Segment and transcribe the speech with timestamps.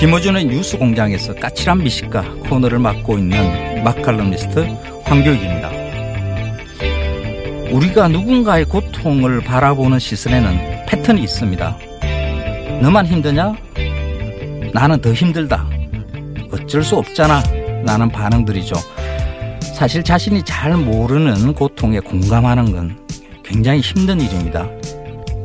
[0.00, 4.66] 김호준의 뉴스 공장에서 까칠한 미식가 코너를 맡고 있는 마칼럼니스트
[5.04, 5.70] 황교익입니다.
[7.70, 11.78] 우리가 누군가의 고통을 바라보는 시선에는 패턴이 있습니다.
[12.82, 13.54] 너만 힘드냐?
[14.72, 15.66] 나는 더 힘들다.
[16.52, 17.42] 어쩔 수 없잖아.
[17.84, 18.74] 라는 반응들이죠.
[19.74, 22.98] 사실 자신이 잘 모르는 고통에 공감하는 건
[23.42, 24.68] 굉장히 힘든 일입니다.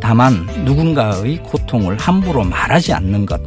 [0.02, 3.42] 다만 누군가의 고통을 함부로 말하지 않는 것.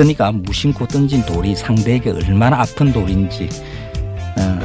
[0.00, 3.48] 이가 무심코 던진 돌이 상대에게 얼마나 아픈 돌인지
[4.38, 4.60] 어,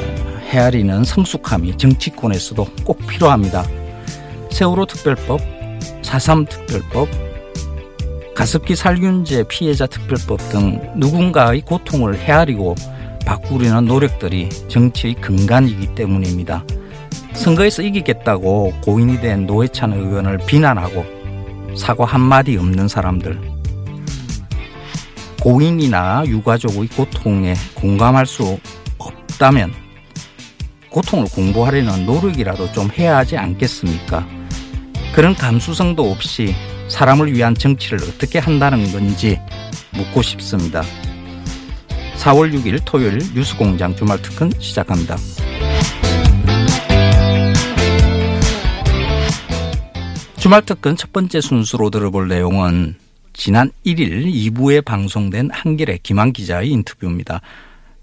[0.49, 3.65] 헤아리는 성숙함이 정치권에서도 꼭 필요합니다.
[4.51, 5.41] 세월호 특별법,
[6.01, 7.09] 4.3 특별법,
[8.33, 12.75] 가습기 살균제 피해자 특별법 등 누군가의 고통을 헤아리고
[13.25, 16.63] 바꾸려는 노력들이 정치의 근간이기 때문입니다.
[17.33, 21.03] 선거에서 이기겠다고 고인이 된 노회찬 의원을 비난하고
[21.75, 23.56] 사과 한마디 없는 사람들.
[25.41, 28.59] 고인이나 유가족의 고통에 공감할 수
[28.97, 29.73] 없다면
[30.89, 34.27] 고통을 공부하려는 노력이라도 좀 해야 하지 않겠습니까?
[35.13, 36.55] 그런 감수성도 없이
[36.89, 39.39] 사람을 위한 정치를 어떻게 한다는 건지
[39.93, 40.81] 묻고 싶습니다.
[42.17, 45.17] 4월 6일 토요일 뉴스공장 주말 특근 시작합니다.
[50.37, 52.95] 주말 특근 첫 번째 순수로 들어볼 내용은
[53.37, 57.39] 지난 1일 2부에 방송된 한결의 김한 기자의 인터뷰입니다.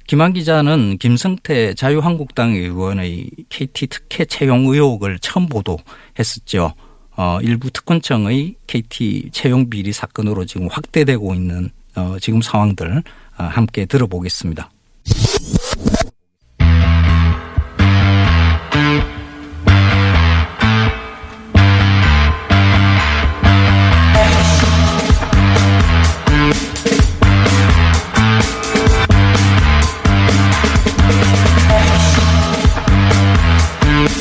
[0.06, 6.72] 김한 기자는 김성태 자유한국당 의원의 KT 특혜 채용 의혹을 처음 보도했었죠.
[7.16, 13.02] 어, 일부 특권청의 KT 채용 비리 사건으로 지금 확대되고 있는 어, 지금 상황들
[13.36, 14.70] 어, 함께 들어보겠습니다.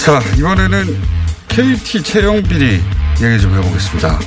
[0.04, 1.02] 자, 이번에는
[1.48, 2.82] KT 채용 비리
[3.22, 4.20] 얘기 좀 해보겠습니다.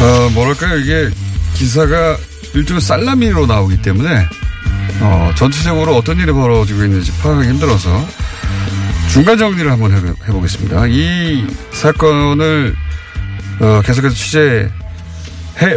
[0.00, 1.10] 어, 뭐랄까요, 이게
[1.54, 2.16] 기사가
[2.54, 4.28] 일종의 살라미로 나오기 때문에,
[5.00, 8.06] 어, 전체적으로 어떤 일이 벌어지고 있는지 파악하기 힘들어서
[9.12, 10.86] 중간 정리를 한번 해보, 해보겠습니다.
[10.86, 12.76] 이 사건을,
[13.58, 14.68] 어, 계속해서 취재해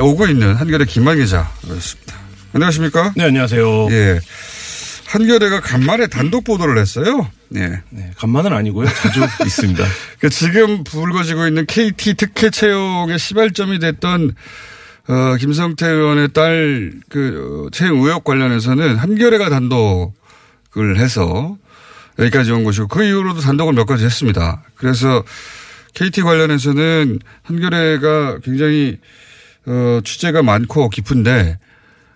[0.02, 2.16] 오고 있는 한겨레 김만 기자였습니다.
[2.54, 3.14] 안녕하십니까?
[3.16, 3.88] 네, 안녕하세요.
[3.90, 4.20] 예.
[5.08, 7.28] 한겨레가 간만에 단독 보도를 했어요.
[7.56, 7.82] 예.
[7.90, 8.88] 네, 간만은 아니고요.
[8.88, 9.84] 자주 있습니다.
[10.20, 14.34] 그 지금 불거지고 있는 KT 특혜 채용의 시발점이 됐던
[15.08, 21.58] 어, 김성태 의원의 딸 그 채용 의혹 관련해서는 한겨레가 단독을 해서
[22.18, 24.64] 여기까지 온 것이고 그 이후로도 단독을 몇 가지 했습니다.
[24.76, 25.24] 그래서
[25.94, 28.98] KT 관련해서는 한겨레가 굉장히
[29.66, 31.60] 어, 취재가 많고 깊은데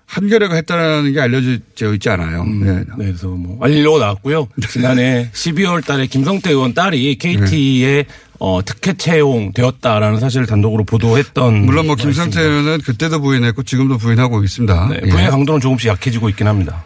[0.08, 1.52] 한겨레가 했다는 게 알려져
[1.94, 2.42] 있지 않아요.
[2.42, 2.74] 음, 네.
[2.98, 3.06] 네.
[3.12, 4.48] 그래서 뭐 알리려고 나왔고요.
[4.70, 8.06] 지난해 12월 달에 김성태 의원 딸이 KT에 네.
[8.40, 11.66] 어, 특혜 채용 되었다라는 사실을 단독으로 보도했던.
[11.66, 14.90] 물론 뭐 김성태 의원은 그때도 부인했고 지금도 부인하고 있습니다.
[14.90, 15.30] 네, 부인의 예.
[15.30, 16.84] 강도는 조금씩 약해지고 있긴 합니다.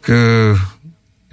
[0.00, 0.54] 그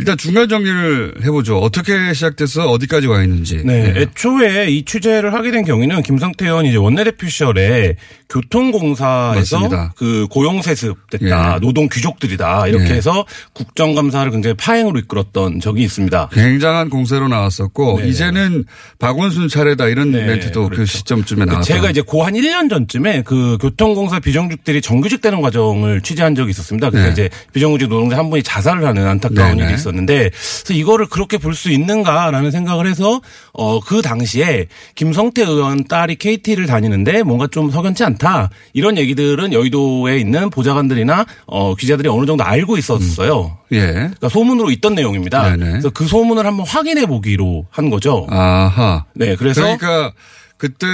[0.03, 1.59] 일단 중간 정리를 해보죠.
[1.59, 3.61] 어떻게 시작돼서 어디까지 와 있는지.
[3.63, 3.93] 네.
[3.93, 4.01] 네.
[4.01, 7.95] 애초에 이 취재를 하게 된 경위는 김성태 의원이 이제 원내대표 시절에
[8.29, 9.93] 교통공사에서 맞습니다.
[9.95, 11.55] 그 고용세습 됐다.
[11.55, 11.59] 예.
[11.61, 12.67] 노동 귀족들이다.
[12.67, 12.95] 이렇게 예.
[12.95, 16.29] 해서 국정감사를 굉장히 파행으로 이끌었던 적이 있습니다.
[16.33, 18.07] 굉장한 공세로 나왔었고 네.
[18.09, 18.65] 이제는
[18.99, 20.25] 박원순 차례다 이런 네.
[20.25, 20.81] 멘트도 그 그렇죠.
[20.81, 21.73] 그 시점쯤에 나왔죠.
[21.73, 26.89] 제가 이제 고 한 1년 전쯤에 그 교통공사 비정규직들이 정규직 되는 과정을 취재한 적이 있었습니다.
[26.89, 27.11] 그래서 네.
[27.11, 29.63] 이제 비정규직 노동자 한 분이 자살을 하는 안타까운 네, 네.
[29.65, 33.21] 일이 있었는데 그래서 이거를 그렇게 볼 수 있는가라는 생각을 해서
[33.53, 40.17] 어 그 당시에 김성태 의원 딸이 KT를 다니는데 뭔가 좀 석연치 않다 이런 얘기들은 여의도에
[40.19, 43.57] 있는 보좌관들이나 어 기자들이 어느 정도 알고 있었어요.
[43.71, 43.75] 음.
[43.75, 43.91] 예.
[43.91, 45.55] 그러니까 소문으로 있던 내용입니다.
[45.55, 45.69] 네네.
[45.71, 48.25] 그래서 그 소문을 한번 확인해 보기로 한 거죠.
[48.29, 49.05] 아하.
[49.15, 50.13] 네, 그래서 그러니까
[50.57, 50.85] 그때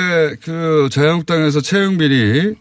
[0.43, 2.55] 그 자유한국당에서 채용 비리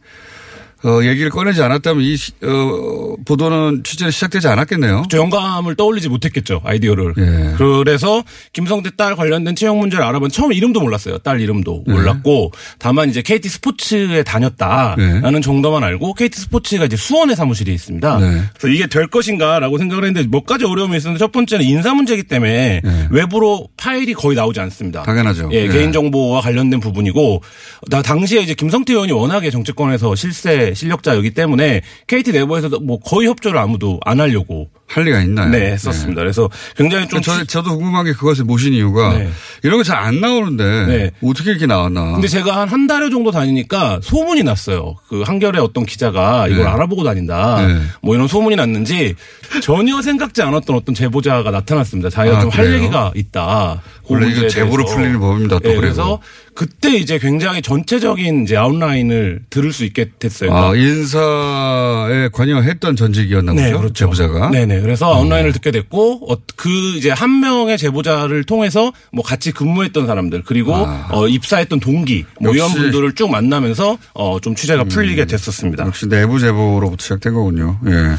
[0.84, 5.04] 어, 얘기를 꺼내지 않았다면 이 시- 어, 보도는 취재는 시작되지 않았겠네요.
[5.10, 7.14] 저 영감을 떠올리지 못했겠죠 아이디어를.
[7.18, 7.54] 예.
[7.56, 8.22] 그래서
[8.52, 11.18] 김성태 딸 관련된 채용 문제를 알아본 처음에 이름도 몰랐어요.
[11.18, 11.92] 딸 이름도 네.
[11.94, 18.18] 몰랐고 다만 이제 KT 스포츠에 다녔다라는 정도만 알고 KT 스포츠가 이제 수원에 사무실이 있습니다.
[18.18, 18.42] 네.
[18.58, 22.82] 그래서 이게 될 것인가라고 생각을 했는데 몇 가지 어려움이 있었는데 첫 번째는 인사 문제이기 때문에
[23.10, 25.00] 외부로 파일이 거의 나오지 않습니다.
[25.00, 25.06] 네.
[25.06, 25.50] 당연하죠.
[25.52, 25.68] 예, 예.
[25.68, 27.42] 개인 정보와 관련된 부분이고
[27.88, 33.58] 나 당시에 이제 김성태 의원이 워낙에 정치권에서 실세 실력자이기 때문에 KT 내부에서도 뭐 거의 협조를
[33.58, 35.50] 아무도 안 하려고 할 리가 있나요?
[35.50, 36.20] 네, 했었습니다.
[36.22, 39.28] 그래서 굉장히 좀 저, 저도 궁금한 게 그것을 모신 이유가 네.
[39.62, 41.10] 이런 거 잘 안 나오는데 네.
[41.22, 42.12] 어떻게 이렇게 나왔나.
[42.12, 44.94] 근데 제가 한 한 달여 정도 다니니까 소문이 났어요.
[45.08, 46.70] 그 한결의 어떤 기자가 이걸 네.
[46.70, 47.66] 알아보고 다닌다.
[47.66, 47.80] 네.
[48.02, 49.14] 뭐 이런 소문이 났는지
[49.62, 52.08] 전혀 생각지 않았던 어떤 제보자가 나타났습니다.
[52.08, 52.76] 자기가 아, 좀할 그래요?
[52.78, 53.82] 얘기가 있다.
[54.06, 54.84] 그 원래 이거 제보로.
[54.86, 55.80] 풀리는 법입니다, 또 예, 그래도.
[55.80, 56.20] 그래서
[56.54, 60.54] 그때 이제 굉장히 전체적인 이제 아웃라인을 들을 수 있게 됐어요.
[60.54, 63.92] 아, 인사에 관여했던 전직이었나 보죠.
[63.92, 64.50] 제보자가.
[64.50, 64.82] 네, 네 네.
[64.82, 70.42] 그래서 아웃라인을 듣게 됐고, 어, 그 이제 한 명의 제보자를 통해서 뭐 같이 근무했던 사람들,
[70.44, 72.74] 그리고 어, 입사했던 동기, 뭐 이런 아.
[72.74, 72.78] 음.
[72.78, 75.86] 분들을 쭉 만나면서 어, 좀 취재가 풀리게 됐었습니다.
[75.86, 77.78] 역시 내부 제보로부터 시작된 거군요.
[77.86, 78.16] 예.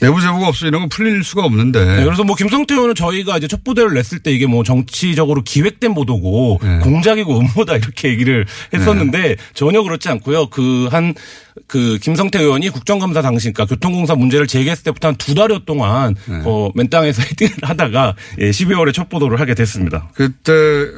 [0.00, 1.84] 내부 제보가 없으면 이런 건 풀릴 수가 없는데.
[1.84, 5.94] 네, 그래서 뭐 김성태 의원은 저희가 이제 첫 보도를 냈을 때 이게 뭐 정치적으로 기획된
[5.94, 6.78] 보도고 네.
[6.78, 10.46] 공작이고 음모다 이렇게 얘기를 했었는데 전혀 그렇지 않고요.
[10.48, 16.40] 그한그 김성태 의원이 국정감사 당시, 그러니까 교통공사 문제를 제기했을 때부터 한 두 달여 동안 네.
[16.44, 20.08] 어, 맨땅에서 헤딩을 하다가 예, 12월에 첫 보도를 하게 됐습니다.
[20.14, 20.52] 그때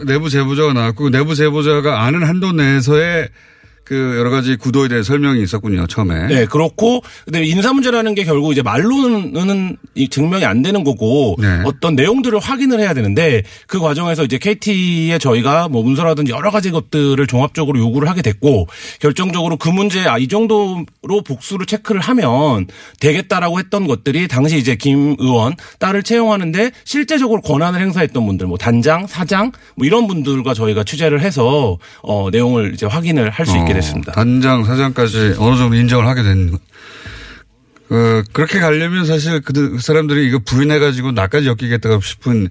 [0.07, 3.29] 내부 제보자가 나왔고 그 내부 제보자가 아는 한도 내에서의
[3.89, 5.87] 그 여러 가지 구도에 대해 설명이 있었군요.
[5.87, 6.27] 처음에.
[6.27, 11.63] 네, 그렇고 근데 인사 문제라는 게 결국 이제 말로는 이 증명이 안 되는 거고 네.
[11.65, 17.27] 어떤 내용들을 확인을 해야 되는데 그 과정에서 이제 KT에 저희가 뭐 문서라든지 여러 가지 것들을
[17.27, 18.67] 종합적으로 요구를 하게 됐고
[19.01, 20.85] 결정적으로 그 문제 아, 이 정도로
[21.27, 22.67] 복수를 체크를 하면
[23.01, 29.07] 되겠다라고 했던 것들이 당시 이제 김 의원 딸을 채용하는데 실제적으로 권한을 행사했던 분들 뭐 단장,
[29.07, 34.13] 사장 뭐 이런 분들과 저희가 취재를 해서 어 내용을 이제 확인을 할수 있게 어, 됐습니다.
[34.13, 36.59] 단장, 사장까지 어느 정도 인정을 하게 된.
[37.91, 42.51] 어, 그렇게 가려면 사실 그 사람들이 이거 부인해가지고 나까지 엮이겠다 싶은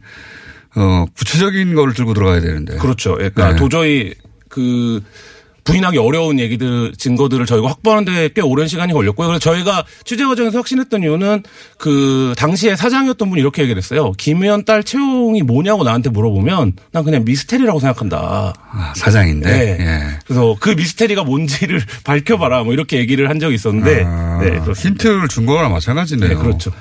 [0.75, 2.77] 어, 구체적인 거를 들고 들어가야 되는데.
[2.77, 3.15] 그렇죠.
[3.15, 3.55] 그러니까 네.
[3.55, 4.13] 도저히
[4.49, 5.01] 그
[5.67, 9.27] 부인하기 어려운 얘기들 증거들을 저희가 확보하는데 꽤 오랜 시간이 걸렸고요.
[9.27, 11.43] 그래서 저희가 취재 과정에서 확신했던 이유는
[11.77, 14.13] 그 당시에 사장이었던 분이 이렇게 얘기를 했어요.
[14.17, 18.53] 김 의원 딸 채용이 뭐냐고 나한테 물어보면 난 그냥 미스테리라고 생각한다.
[18.71, 19.49] 아, 사장인데.
[19.49, 19.77] 네.
[19.79, 20.19] 예.
[20.25, 22.63] 그래서 그 미스테리가 뭔지를 밝혀봐라.
[22.63, 24.03] 뭐 이렇게 얘기를 한 적이 있었는데.
[24.05, 24.59] 아, 네.
[24.73, 26.29] 힌트를 준 거랑 마찬가지네요.
[26.29, 26.71] 네, 그렇죠.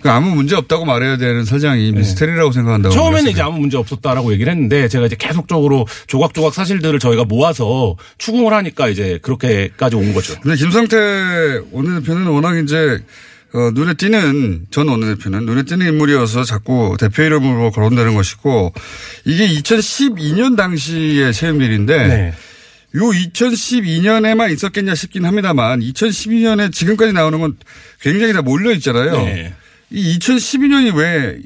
[0.00, 2.94] 그러니까 아무 문제 없다고 말해야 되는 사장이 미스테리라고 생각한다고.
[2.94, 3.30] 처음에는 그랬어요.
[3.30, 8.88] 이제 아무 문제 없었다라고 얘기를 했는데 제가 이제 계속적으로 조각조각 사실들을 저희가 모아서 추궁을 하니까
[8.88, 10.38] 이제 그렇게까지 온 거죠.
[10.40, 10.96] 근데 김성태
[11.70, 12.98] 원내대표는 워낙 이제
[13.52, 18.72] 어, 눈에 띄는 전 원내대표는 눈에 띄는 인물이어서 자꾸 대표 이름으로 거론되는 것이고
[19.24, 22.32] 이게 2012년 당시의 채용일인데 네.
[22.96, 27.56] 요 2012년에만 있었겠냐 싶긴 합니다만 2012년에 지금까지 나오는 건
[28.00, 29.12] 굉장히 다 몰려 있잖아요.
[29.24, 29.54] 네.
[29.90, 31.40] 이 2012년이 왜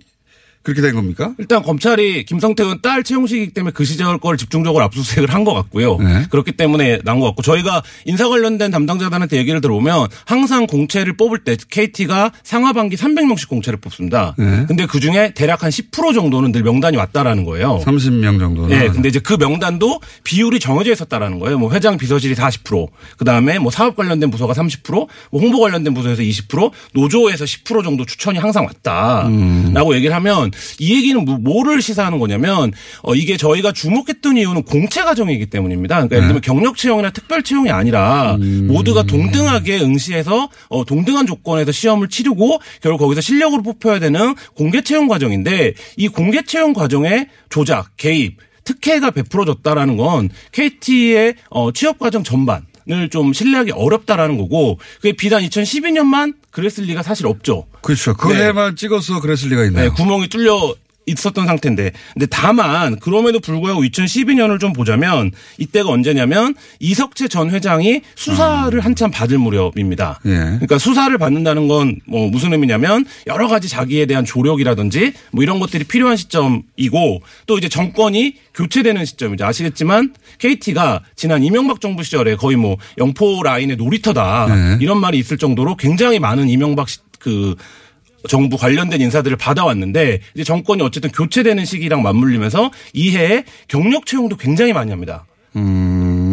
[0.64, 1.34] 그렇게 된 겁니까?
[1.38, 5.98] 일단 검찰이 김성태 의원 딸 채용식이기 때문에 그 시절 걸 집중적으로 압수수색을 한 것 같고요.
[5.98, 6.24] 네.
[6.30, 11.54] 그렇기 때문에 나온 것 같고 저희가 인사 관련된 담당자들한테 얘기를 들어보면 항상 공채를 뽑을 때
[11.70, 14.34] KT가 상하반기 300명씩 공채를 뽑습니다.
[14.38, 14.64] 네.
[14.66, 17.78] 근데 그 중에 대략 한 10% 정도는 늘 명단이 왔다라는 거예요.
[17.84, 18.70] 30명 정도는.
[18.74, 21.58] 예, 근데 이제 그 명단도 비율이 정해져 있었다라는 거예요.
[21.58, 22.88] 뭐 회장 비서실이 40%,
[23.18, 28.06] 그 다음에 뭐 사업 관련된 부서가 30%, 뭐 홍보 관련된 부서에서 20%, 노조에서 10% 정도
[28.06, 32.72] 추천이 항상 왔다라고 얘기를 하면 이 얘기는 뭐- 뭐를 시사하는 거냐면
[33.02, 35.94] 어 이게 저희가 주목했던 이유는 공채 과정이기 때문입니다.
[35.96, 38.36] 그러니까 예를 들면 경력 채용이나 특별 채용이 아니라
[38.68, 45.08] 모두가 동등하게 응시해서 어 동등한 조건에서 시험을 치르고 결국 거기서 실력으로 뽑혀야 되는 공개 채용
[45.08, 52.62] 과정인데 이 공개 채용 과정에 조작, 개입, 특혜가 베풀어졌다라는 건 KT의 어, 취업 과정 전반
[52.90, 57.66] 을 좀 신뢰하기 어렵다라는 거고 그게 비단 2012년만 그랬을 리가 사실 없죠.
[57.82, 58.14] 그렇죠.
[58.14, 58.46] 그 네.
[58.46, 59.92] 해만 찍어서 그랬을 리가 네, 있나요?
[59.94, 60.74] 구멍이 뚫려
[61.06, 61.92] 있었던 상태인데.
[62.14, 69.38] 근데 다만 그럼에도 불구하고 2012년을 좀 보자면 이때가 언제냐면 이석채 전 회장이 수사를 한참 받을
[69.38, 70.20] 무렵입니다.
[70.26, 70.30] 예.
[70.30, 75.84] 그러니까 수사를 받는다는 건 뭐 무슨 의미냐면 여러 가지 자기에 대한 조력이라든지 뭐 이런 것들이
[75.84, 79.44] 필요한 시점이고 또 이제 정권이 교체되는 시점이죠.
[79.44, 84.78] 아시겠지만 KT가 지난 이명박 정부 시절에 거의 뭐 영포 라인의 놀이터다 네.
[84.80, 87.54] 이런 말이 있을 정도로 굉장히 많은 이명박 시- 그
[88.28, 94.72] 정부 관련된 인사들을 받아왔는데 이제 정권이 어쨌든 교체되는 시기랑 맞물리면서 이 해에 경력 채용도 굉장히
[94.72, 95.26] 많이 합니다.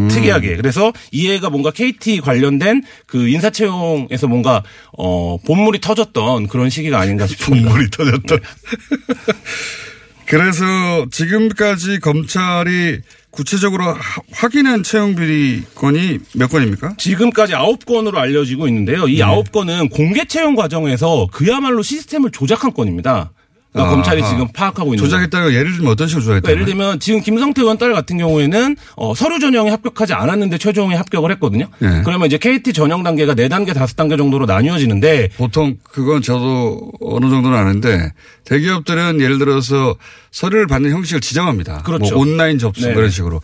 [0.09, 0.55] 특이하게.
[0.55, 4.63] 그래서 이해가 뭔가 KT 관련된 그 인사 채용에서 뭔가
[4.97, 7.69] 어 본물이 터졌던 그런 시기가 아닌가 싶습니다.
[7.69, 8.35] 본물이 터졌다.
[10.25, 10.63] 그래서
[11.11, 12.99] 지금까지 검찰이
[13.31, 16.95] 구체적으로 하- 확인한 채용 비리 건이 몇 건입니까?
[16.97, 19.05] 지금까지 아홉 건으로 알려지고 있는데요.
[19.05, 19.13] 네.
[19.13, 23.31] 이 아홉 건은 공개 채용 과정에서 그야말로 시스템을 조작한 건입니다.
[23.71, 23.95] 그러니까 아하.
[23.95, 25.09] 검찰이 지금 파악하고 있는 거죠.
[25.09, 26.41] 조작했다가 예를 들면 어떤 식으로 조작했다?
[26.41, 30.95] 그러니까 예를 들면 지금 김성태 의원 딸 같은 경우에는 어, 서류 전형에 합격하지 않았는데 최종에
[30.95, 31.67] 합격을 했거든요.
[31.79, 32.01] 네.
[32.03, 37.29] 그러면 이제 KT 전형 단계가 네 단계 다섯 단계 정도로 나뉘어지는데 보통 그건 저도 어느
[37.29, 38.11] 정도는 아는데
[38.43, 39.95] 대기업들은 예를 들어서
[40.31, 41.83] 서류를 받는 형식을 지정합니다.
[41.83, 42.13] 그렇죠.
[42.15, 42.93] 뭐 온라인 접수 네.
[42.93, 43.41] 그런 식으로.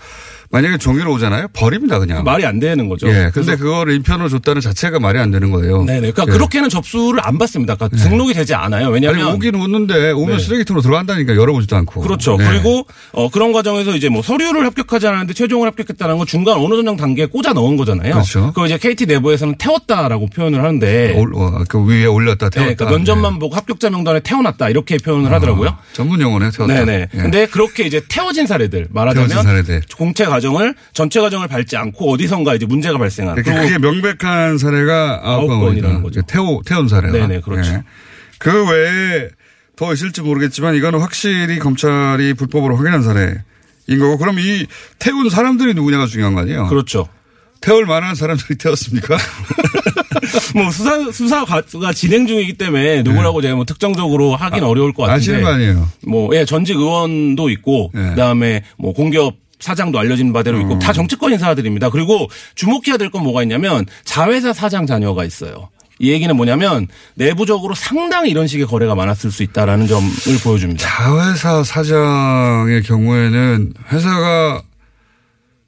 [0.49, 1.47] 만약에 종이로 오잖아요.
[1.53, 2.23] 버립니다 그냥.
[2.23, 3.07] 말이 안 되는 거죠.
[3.09, 3.29] 예.
[3.33, 5.83] 근데 그거를 인편으로 줬다는 자체가 말이 안 되는 거예요.
[5.83, 6.11] 네네.
[6.11, 6.31] 그러니까 예.
[6.31, 7.75] 그렇게는 접수를 안 받습니다.
[7.75, 8.85] 그러니까 등록이 되지 않아요.
[8.85, 10.43] 아니 왜냐하면 오긴 오는데 오면 네.
[10.43, 12.01] 쓰레기통으로 들어간다니까 열어보지도 않고.
[12.01, 12.37] 그렇죠.
[12.39, 12.45] 예.
[12.45, 16.95] 그리고 어, 그런 과정에서 이제 뭐 서류를 합격하지 않았는데 최종을 합격했다는 건 중간 어느 정도
[16.95, 18.13] 단계에 꽂아 넣은 거잖아요.
[18.13, 18.47] 그렇죠.
[18.47, 22.75] 그걸 이제 KT 내부에서는 태웠다라고 표현을 하는데 올- 어, 그 위에 올렸다 네, 태웠다.
[22.75, 25.69] 그러니까 면접만 보고 합격자 명단에 태워놨다 이렇게 표현을 하더라고요.
[25.69, 26.73] 아, 전문 용어네 태웠다.
[26.73, 27.07] 네네.
[27.13, 27.17] 예.
[27.17, 29.81] 근데 그렇게 이제 태워진 사례들 말하자면 태워진 사례들.
[29.97, 33.35] 공채 과정을 전체 과정을 밟지 않고 어디선가 이제 문제가 발생한.
[33.35, 36.21] 그러니까 그게 명백한 사례가 아홉 건이라는 거죠.
[36.23, 37.11] 태워 태운 사례가.
[37.11, 37.71] 네네, 그렇죠.
[37.71, 37.83] 예.
[38.39, 39.29] 그 외에
[39.75, 44.65] 더 있을지 모르겠지만 이거는 확실히 검찰이 불법으로 확인한 사례인 거고 그럼 이
[44.99, 46.67] 태운 사람들이 누구냐가 중요한 거 아니에요?
[46.67, 47.07] 그렇죠.
[47.61, 49.17] 태울 만한 사람들이 태웠습니까?
[50.55, 51.61] 뭐 수사 수사가
[51.93, 55.13] 진행 중이기 때문에 누구라고 제가 뭐 특정적으로 하긴 어려울 것 같은데.
[55.13, 55.15] 네.
[55.15, 55.89] 아시는 거 아니에요?
[56.07, 58.09] 뭐, 예, 전직 의원도 있고, 네.
[58.09, 60.79] 그다음에 뭐 공기업 사장도 알려진 바대로 있고, 어.
[60.79, 61.89] 다 정치권 인사들입니다.
[61.89, 65.69] 그리고 주목해야 될 건 뭐가 있냐면, 자회사 사장 자녀가 있어요.
[65.99, 70.09] 이 얘기는 뭐냐면, 내부적으로 상당히 이런 식의 거래가 많았을 수 있다라는 점을
[70.43, 70.87] 보여줍니다.
[70.87, 74.61] 자회사 사장의 경우에는 회사가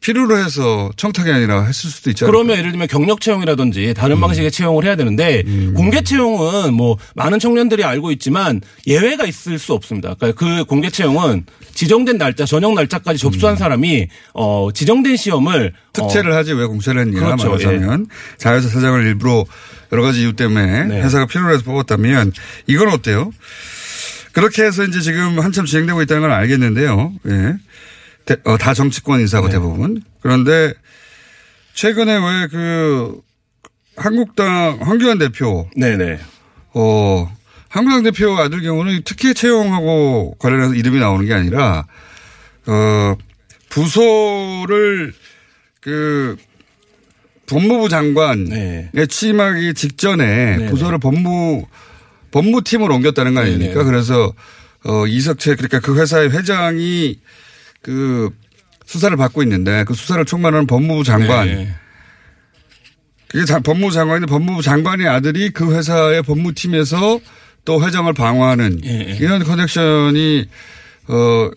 [0.02, 2.26] 필요로 해서 청탁이 아니라 했을 수도 않을까?
[2.26, 4.22] 그러면 예를 들면 경력 채용이라든지 다른 음.
[4.22, 5.44] 방식의 채용을 해야 되는데
[5.76, 10.16] 공개 채용은 뭐 많은 청년들이 알고 있지만 예외가 있을 수 없습니다.
[10.16, 15.90] 그러니까 그 공개 채용은 지정된 날짜, 전형 날짜까지 접수한 사람이 어 지정된 시험을 음.
[15.94, 17.48] 특채를 하지 왜 공채를 했냐 그렇죠.
[17.48, 19.46] 말하자면 자회사 사장을 일부러
[19.92, 21.02] 여러 가지 이유 때문에 네.
[21.02, 22.32] 회사가 필요로 해서 뽑았다면
[22.68, 23.32] 이건 어때요?
[24.32, 27.14] 그렇게 해서 이제 지금 한참 진행되고 있다는 걸 알겠는데요.
[27.28, 27.56] 예.
[28.30, 29.54] 대- 어, 다 정치권 인사고 네.
[29.54, 30.04] 대부분.
[30.22, 30.74] 그런데
[31.74, 33.22] 최근에 왜 그
[33.96, 36.20] 한국당 황교안 대표 네네.
[36.74, 37.36] 어,
[37.70, 41.86] 한국당 대표 아들 경우는 특혜 채용하고 관련해서 이름이 나오는 게 아니라,
[42.68, 43.16] 어,
[43.70, 45.14] 부서를
[45.82, 46.38] 그
[47.48, 49.06] 법무부 장관에 네.
[49.08, 50.26] 취임하기 직전에
[50.58, 50.70] 네네.
[50.72, 51.66] 부서를 법무,
[52.32, 53.74] 법무팀으로 옮겼다는 거 아닙니까?
[53.74, 53.86] 네네.
[53.86, 54.34] 그래서,
[54.86, 57.20] 어, 이석채, 그러니까 그 회사의 회장이
[57.82, 58.30] 그
[58.86, 61.48] 수사를 받고 있는데 그 수사를 총괄하는 법무부 장관.
[61.48, 61.76] 네.
[63.28, 67.20] 그게 자- 법무부 장관인데 법무부 장관의 아들이 그 회사의 법무팀에서
[67.66, 69.18] 또 회장을 방어하는 예, 예.
[69.18, 70.48] 이런 커넥션이
[71.10, 71.52] 어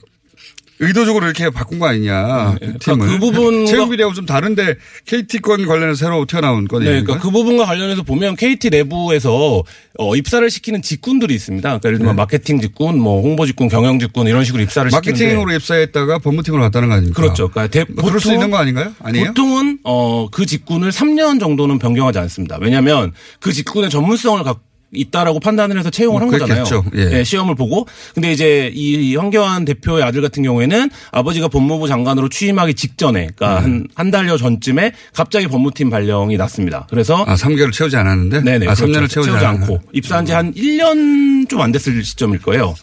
[0.83, 4.75] 의도적으로 이렇게 바꾼 거 아니냐 그 그러니까 팀을 그 부분과- 채용 비리하고 좀 다른데
[5.07, 9.63] KT 건 관련해서 새로 튀어나온 건이 네, 그러니까 그 부분과 관련해서 보면 KT 내부에서
[9.99, 11.69] 어, 입사를 시키는 직군들이 있습니다.
[11.69, 15.53] 그러니까 예를 들면 마케팅 직군, 뭐 홍보 직군, 경영 직군 이런 식으로 입사를 시키는데 마케팅으로
[15.55, 17.21] 입사했다가 법무팀으로 갔다는 거 아닙니까?
[17.23, 17.49] 그렇죠.
[17.49, 18.93] 그러니까 대, 뭐 그럴 수 보통- 있는 거 아닌가요?
[19.01, 19.27] 아니에요?
[19.29, 22.57] 보통은 어, 그 직군을 3년 정도는 변경하지 않습니다.
[22.61, 24.61] 왜냐하면 그 직군의 전문성을 갖고
[24.95, 26.65] 있다라고 판단을 해서 채용을 뭐한 거잖아요.
[26.65, 26.85] 그랬겠죠.
[27.15, 27.19] 예.
[27.21, 27.87] 예, 시험을 보고.
[28.15, 33.63] 근데 이제 이 황교안 대표의 아들 같은 경우에는 아버지가 법무부 장관으로 취임하기 직전에, 그러니까 네.
[33.63, 36.87] 한, 한 달여 전쯤에 갑자기 법무팀 발령이 났습니다.
[36.91, 38.41] 그래서 아 3개월 채우지 않았는데?
[38.43, 38.67] 네네.
[38.69, 38.87] 아 그렇죠.
[38.87, 42.75] 3년을 채우지, 채우지 않았- 않고 입사한 지 한 1년 좀 안 됐을 시점일 거예요.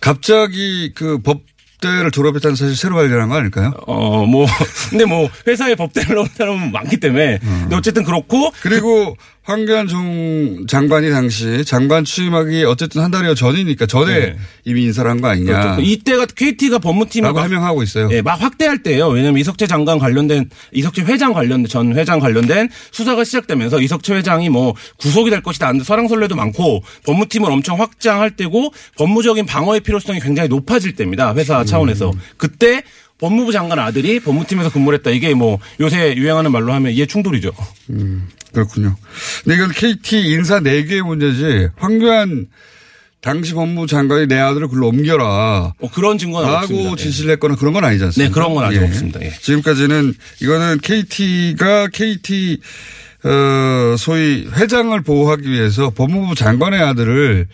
[0.00, 3.72] 갑자기 그 법대를 졸업했다는 사실 새로 발견한 거 아닐까요?
[3.86, 4.46] 어, 뭐,
[4.90, 7.38] 근데 뭐, 회사에 법대를 넣은 사람은 많기 때문에.
[7.40, 8.50] 근데 어쨌든 그렇고.
[8.62, 14.36] 그리고 황교안 종 장관이 당시 장관 취임하기 어쨌든 한 달여 전이니까 전에 네.
[14.64, 15.60] 이미 인사를 한 거 아니냐.
[15.60, 15.80] 그렇죠.
[15.82, 18.08] 이때가 KT가 법무팀을 라고 막- 해명하고 있어요.
[18.12, 19.08] 예, 막 확대할 때예요.
[19.08, 24.74] 왜냐하면 이석채 장관 관련된 이석채 회장 관련 전 회장 관련된 수사가 시작되면서 이석채 회장이 뭐
[24.98, 25.72] 구속이 될 것이다.
[25.84, 31.34] 설랑설레도 많고 법무팀을 엄청 확장할 때고 법무적인 방어의 필요성이 굉장히 높아질 때입니다.
[31.34, 32.82] 회사 차원에서 그때
[33.20, 35.10] 법무부 장관 아들이 법무팀에서 근무를 했다.
[35.10, 37.52] 이게 뭐 요새 유행하는 말로 하면 이해 충돌이죠.
[38.52, 38.96] 그렇군요.
[39.44, 42.46] 근데 이건 KT 인사 4개의 문제지 황교안
[43.20, 45.74] 당시 법무부 장관이 내 아들을 글로 옮겨라.
[45.78, 46.84] 뭐 그런 증거는 없습니다.
[46.84, 47.02] 라고 예.
[47.04, 48.28] 지시를 했거나 그런 건 아니지 않습니까?
[48.28, 49.20] 네, 그런 건 아직 없습니다.
[49.22, 49.30] 예.
[49.30, 52.60] 지금까지는 이거는 KT가 KT
[53.22, 57.46] 어 소위 회장을 보호하기 위해서 법무부 장관의 아들을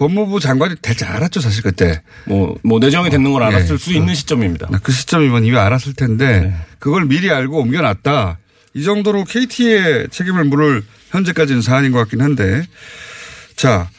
[0.00, 2.00] 법무부 장관이 될 줄 알았죠, 사실 그때.
[2.24, 3.78] 뭐, 뭐 내정이 되는 걸 알았을 예.
[3.78, 4.68] 수 있는 시점입니다.
[4.82, 6.54] 그 시점이면 이미 알았을 텐데 네.
[6.78, 8.38] 그걸 미리 알고 옮겨놨다.
[8.72, 12.64] 이 정도로 KT의 책임을 물을 현재까지는 사안인 것 같긴 한데
[13.56, 13.90] 자.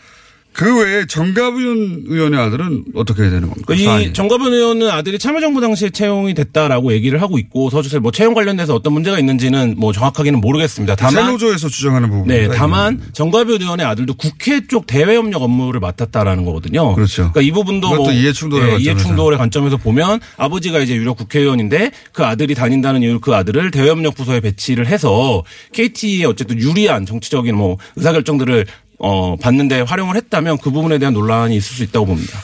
[0.53, 3.73] 그 외에 정가윤 의원의 아들은 어떻게 되는 겁니까?
[3.73, 4.13] 이 사안이.
[4.13, 8.91] 정가변 의원은 아들이 참여정부 당시에 채용이 됐다라고 얘기를 하고 있고 서주세 뭐 채용 관련돼서 어떤
[8.93, 10.95] 문제가 있는지는 뭐 정확하게는 모르겠습니다.
[10.95, 12.51] 다만 세노조에서 주장하는 부분입니다.
[12.51, 16.95] 네, 다만 정가변 의원의 아들도 국회 쪽 대외 협력 업무를 맡았다라는 거거든요.
[16.95, 17.31] 그렇죠.
[17.31, 19.07] 그러니까 이 부분도 뭐 이해 충돌의 예, 이해 관점에서.
[19.07, 24.15] 충돌의 관점에서 보면 아버지가 이제 유력 국회의원인데 그 아들이 다닌다는 이유로 그 아들을 대외 협력
[24.15, 25.43] 부서에 배치를 해서
[25.73, 28.65] KT에 어쨌든 유리한 정치적인 뭐 의사 결정들을
[29.01, 32.39] 어 받는데 활용을 했다면 그 부분에 대한 논란이 있을 수 있다고 봅니다.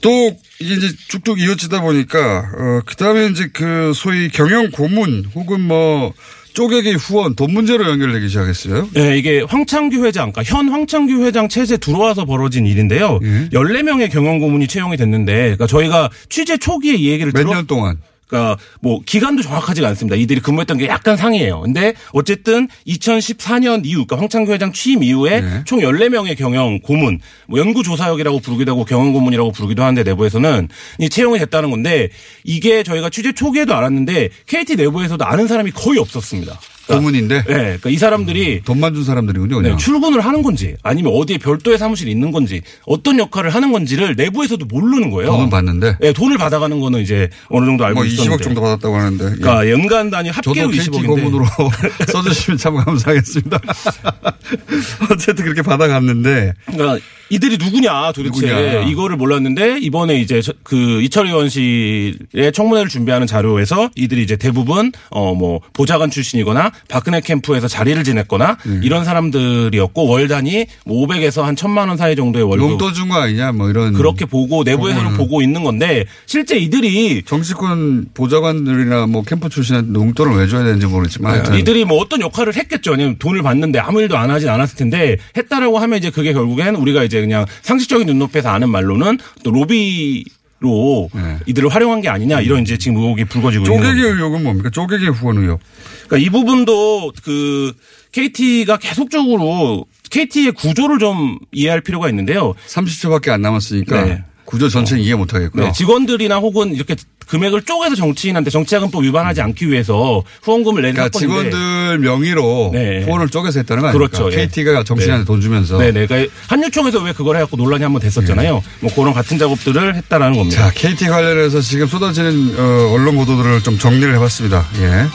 [0.00, 0.10] 또
[0.58, 6.12] 이게 이제 쭉쭉 이어지다 보니까 어 그다음에 이제 그 소위 경영 고문 혹은 뭐
[6.56, 8.88] 쪼개기 후원 돈 문제로 연결되기 시작했어요.
[8.94, 13.20] 네, 이게 황창규 회장, 그러니까 현 황창규 회장 체제 들어와서 벌어진 일인데요.
[13.22, 13.48] 예.
[13.50, 17.98] 14명의 경영 고문이 채용이 됐는데, 그러니까 저희가 취재 초기에 이 얘기를 몇 들어 년 동안
[18.26, 20.16] 그러니까 뭐 기간도 정확하지가 않습니다.
[20.16, 21.60] 이들이 근무했던 게 약간 상이에요.
[21.60, 25.62] 근데 어쨌든 2014년 이후 그러니까 황창규 회장 취임 이후에 네.
[25.64, 30.68] 총 14명의 경영 고문, 뭐 연구 조사역이라고 부르기도 하고 경영 고문이라고 부르기도 하는데 내부에서는
[30.98, 32.08] 이 채용이 됐다는 건데
[32.44, 36.58] 이게 저희가 취재 초기에도 알았는데 KT 내부에서도 아는 사람이 거의 없었습니다.
[36.86, 39.56] 그러니까 고문인데 네, 그러니까 이 사람들이 돈만 준 사람들이군요.
[39.56, 39.78] 네, 그냥.
[39.78, 45.10] 출근을 하는 건지 아니면 어디에 별도의 사무실이 있는 건지 어떤 역할을 하는 건지를 내부에서도 모르는
[45.10, 45.32] 거예요.
[45.32, 48.36] 돈은 받는데 네, 돈을 받아가는 거는 이제 어느 정도 알고 뭐 있었는데.
[48.36, 49.24] 20억 정도 받았다고 하는데.
[49.24, 49.28] 예.
[49.30, 51.06] 그러니까 연간 단위 합계로 KT 20억인데.
[51.06, 51.44] 고문으로
[52.12, 53.60] 써주시면 참 감사하겠습니다.
[55.10, 58.82] 어쨌든 그렇게 받아갔는데 그러니까 이들이 누구냐 도대체 누구냐.
[58.88, 65.34] 이거를 몰랐는데 이번에 이제 저- 그 이철 의원실의 청문회를 준비하는 자료에서 이들이 이제 대부분 어
[65.36, 68.80] 뭐 보좌관 출신이거나 박근혜 캠프에서 자리를 지냈거나 네.
[68.82, 73.16] 이런 사람들이었고 월 단위 뭐 500에서 한 1000만 원 사이 정도의 월급 용돈 준 거
[73.16, 75.16] 아니냐 뭐 이런 그렇게 보고 내부에서는.
[75.16, 81.32] 보고 있는 건데 실제 이들이 정치권 보좌관들이나 뭐 캠프 출신한테 용돈을 왜 줘야 되는지 모르지만
[81.34, 82.94] 하여튼 이들이 뭐 어떤 역할을 했겠죠.
[82.94, 87.04] 아니면 돈을 받는데 아무 일도 안 하진 않았을 텐데 했다라고 하면 이제 그게 결국엔 우리가
[87.04, 90.24] 이제 그냥 상식적인 눈높이에서 아는 말로는 또 로비
[90.58, 91.36] 로 네.
[91.44, 94.00] 이들을 활용한 게 아니냐 이런 이제 지금 의혹이 불거지고 있는 쪼개기.
[94.00, 94.70] 의혹은 뭡니까?
[94.70, 95.60] 쪼개기 후원 의혹.
[96.06, 97.74] 그러니까 이 부분도 그
[98.12, 102.54] KT가 계속적으로 KT의 구조를 좀 이해할 필요가 있는데요.
[102.68, 104.24] 30초밖에 안 남았으니까 네.
[104.46, 105.64] 구조 전체는 이해 못 하겠고요.
[105.66, 106.94] 네, 직원들이나 혹은 이렇게
[107.26, 113.02] 금액을 쪼개서 정치인한테 정치자금법 위반하지 않기 위해서 후원금을 내는 그러니까 사건인데 직원들 명의로 네.
[113.04, 114.18] 후원을 쪼개서 했다는 거 아닙니까?
[114.18, 114.32] 그렇죠.
[114.32, 114.46] 예.
[114.46, 115.76] KT가 정치인한테 돈 주면서.
[115.78, 116.06] 네 네.
[116.06, 118.62] 그러니까 한유총에서 왜 그걸 해갖고 논란이 한번 됐었잖아요.
[118.80, 120.62] 뭐 그런 같은 작업들을 했다라는 겁니다.
[120.62, 124.64] 자, KT 관련해서 지금 쏟아지는 어, 언론 보도들을 좀 정리를 해봤습니다.
[124.78, 125.06] 예.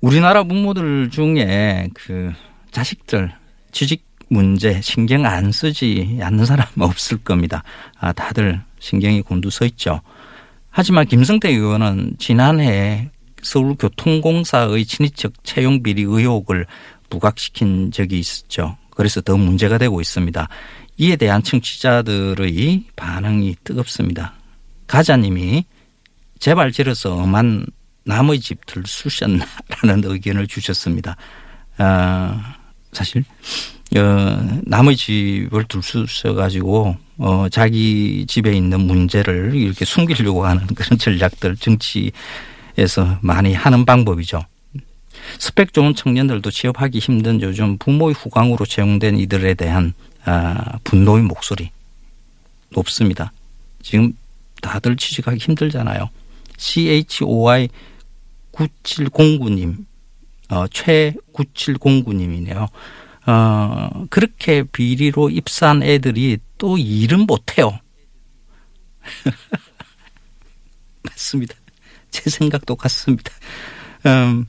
[0.00, 2.32] 우리나라 부모들 중에 그
[2.72, 3.32] 자식들
[3.72, 7.62] 취직 문제 신경 안 쓰지 않는 사람 없을 겁니다.
[7.98, 10.00] 아, 다들 신경이 곤두서 있죠.
[10.70, 13.10] 하지만 김성태 의원은 지난해
[13.42, 16.66] 서울교통공사의 친인척 채용 비리 의혹을
[17.10, 18.76] 부각시킨 적이 있었죠.
[18.90, 20.48] 그래서 더 문제가 되고 있습니다.
[20.98, 24.34] 이에 대한 청취자들의 반응이 뜨겁습니다.
[24.86, 25.64] 가자님이
[26.38, 27.66] 제발 지어서 엄한
[28.04, 31.16] 남의 집 들 쑤셨나라는 의견을 주셨습니다.
[31.78, 32.56] 아,
[32.94, 33.24] 사실
[33.96, 41.56] 어, 남의 집을 들쑤셔 가지고 어, 자기 집에 있는 문제를 이렇게 숨기려고 하는 그런 전략들
[41.56, 44.42] 정치에서 많이 하는 방법이죠.
[45.38, 51.70] 스펙 좋은 청년들도 취업하기 힘든 요즘 부모의 후광으로 채용된 이들에 대한 아, 분노의 목소리
[52.70, 53.32] 높습니다.
[53.82, 54.14] 지금
[54.60, 56.08] 다들 취직하기 힘들잖아요.
[56.56, 57.68] CHOI
[58.52, 59.84] 9709님,
[60.50, 62.68] 어, 최9709님이네요.
[63.26, 67.78] 어, 그렇게 비리로 입사한 애들이 또 일은 못해요.
[71.02, 71.54] 맞습니다.
[72.10, 73.32] 제 생각도 같습니다.
[74.06, 74.46] 음,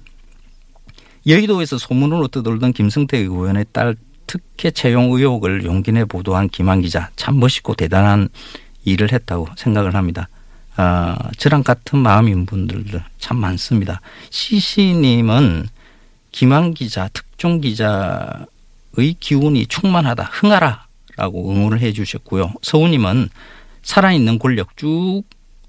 [1.26, 3.96] 여의도에서 소문으로 떠돌던 김승태 의원의 딸
[4.28, 8.30] 특혜 채용 의혹을 용기 내 보도한 김한 기자 참 멋있고 대단한
[8.84, 10.30] 일을 했다고 생각을 합니다.
[10.76, 14.02] 아, 저랑 같은 마음인 분들도 참 많습니다.
[14.30, 15.68] 시시님은
[16.36, 22.52] 김한 기자, 특종 기자의 기운이 충만하다, 흥하라 라고 응원을 해 주셨고요.
[22.62, 23.30] 서우님은
[23.84, 25.24] 살아있는 권력 쭉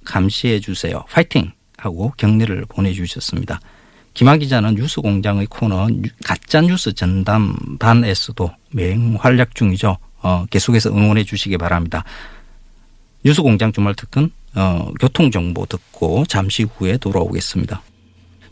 [0.05, 1.05] 감시해 주세요.
[1.09, 1.52] 파이팅!
[1.79, 3.61] 하고 격려를 보내주셨습니다.
[4.12, 5.87] 김한 기자는 뉴스공장의 코너
[6.24, 9.98] 가짜 뉴스 전담반에서도 맹활약 중이죠.
[10.22, 12.02] 어, 계속해서 응원해 주시기 바랍니다.
[13.24, 17.83] 뉴스공장 주말 특근 어, 교통정보 듣고 잠시 후에 돌아오겠습니다.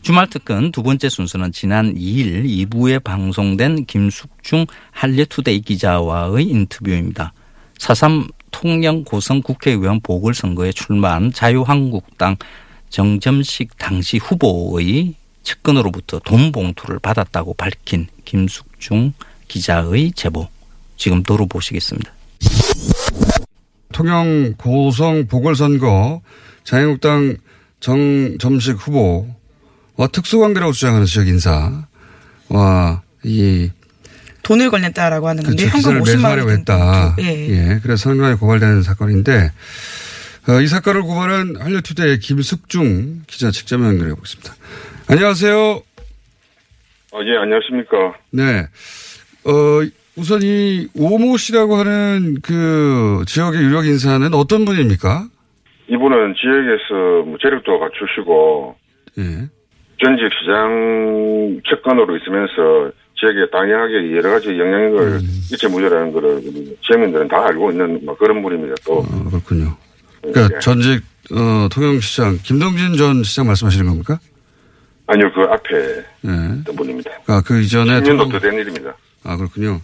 [0.05, 7.33] 주말 특근 두 번째 순서는 지난 2일 2부에 방송된 김숙중 한려투데이 기자와의 인터뷰입니다.
[7.79, 12.35] 4.3 통영 고성 국회의원 보궐선거에 출마한 자유한국당
[12.89, 19.13] 정점식 당시 후보의 측근으로부터 돈 봉투를 받았다고 밝힌 김숙중
[19.47, 20.47] 기자의 제보
[20.97, 22.11] 지금 도로 보시겠습니다.
[23.91, 26.21] 통영 고성 보궐선거
[26.63, 27.37] 자유한국당
[27.79, 29.34] 정점식 후보
[29.97, 33.69] 와 특수관계라고 주장하는 지역 인사와 이
[34.43, 35.89] 돈을 걸렸다라고 하는 건데 그렇죠.
[35.89, 37.15] 현금 기사를 50만 매수하려고 원 했다.
[37.19, 37.49] 예.
[37.49, 37.79] 예.
[37.81, 39.51] 그래서 선거에 고발되는 사건인데
[40.47, 44.53] 어, 이 사건을 고발한 한려투데이 김숙중 기자 직접 연결해 보겠습니다.
[45.09, 45.81] 안녕하세요.
[47.13, 48.15] 아, 예, 안녕하십니까.
[48.31, 48.67] 네.
[49.45, 49.81] 어,
[50.15, 55.27] 우선 이 오모 씨라고 하는 그 지역의 유력 인사는 어떤 분입니까?
[55.87, 58.75] 이분은 지역에서 뭐 재력도 갖추시고,
[59.19, 59.49] 예.
[60.01, 66.41] 전직 시장 측근으로 있으면서 지역에 당연하게 여러 가지 영향력을 끼쳐 무죄라는 거를
[66.85, 68.75] 지역민들은 다 알고 있는 뭐 그런 분입니다.
[68.85, 68.99] 또.
[68.99, 69.75] 어, 그렇군요.
[70.21, 70.59] 그러니까 예.
[70.59, 74.19] 전직 어, 통영시장 김동진 전 시장 말씀하시는 겁니까?
[75.07, 75.75] 아니요, 그 앞에
[76.27, 76.59] 예.
[76.61, 77.11] 있던 분입니다.
[77.27, 78.95] 아, 그 이전에 10년도 통영- 더된 일입니다.
[79.23, 79.79] 아, 그렇군요.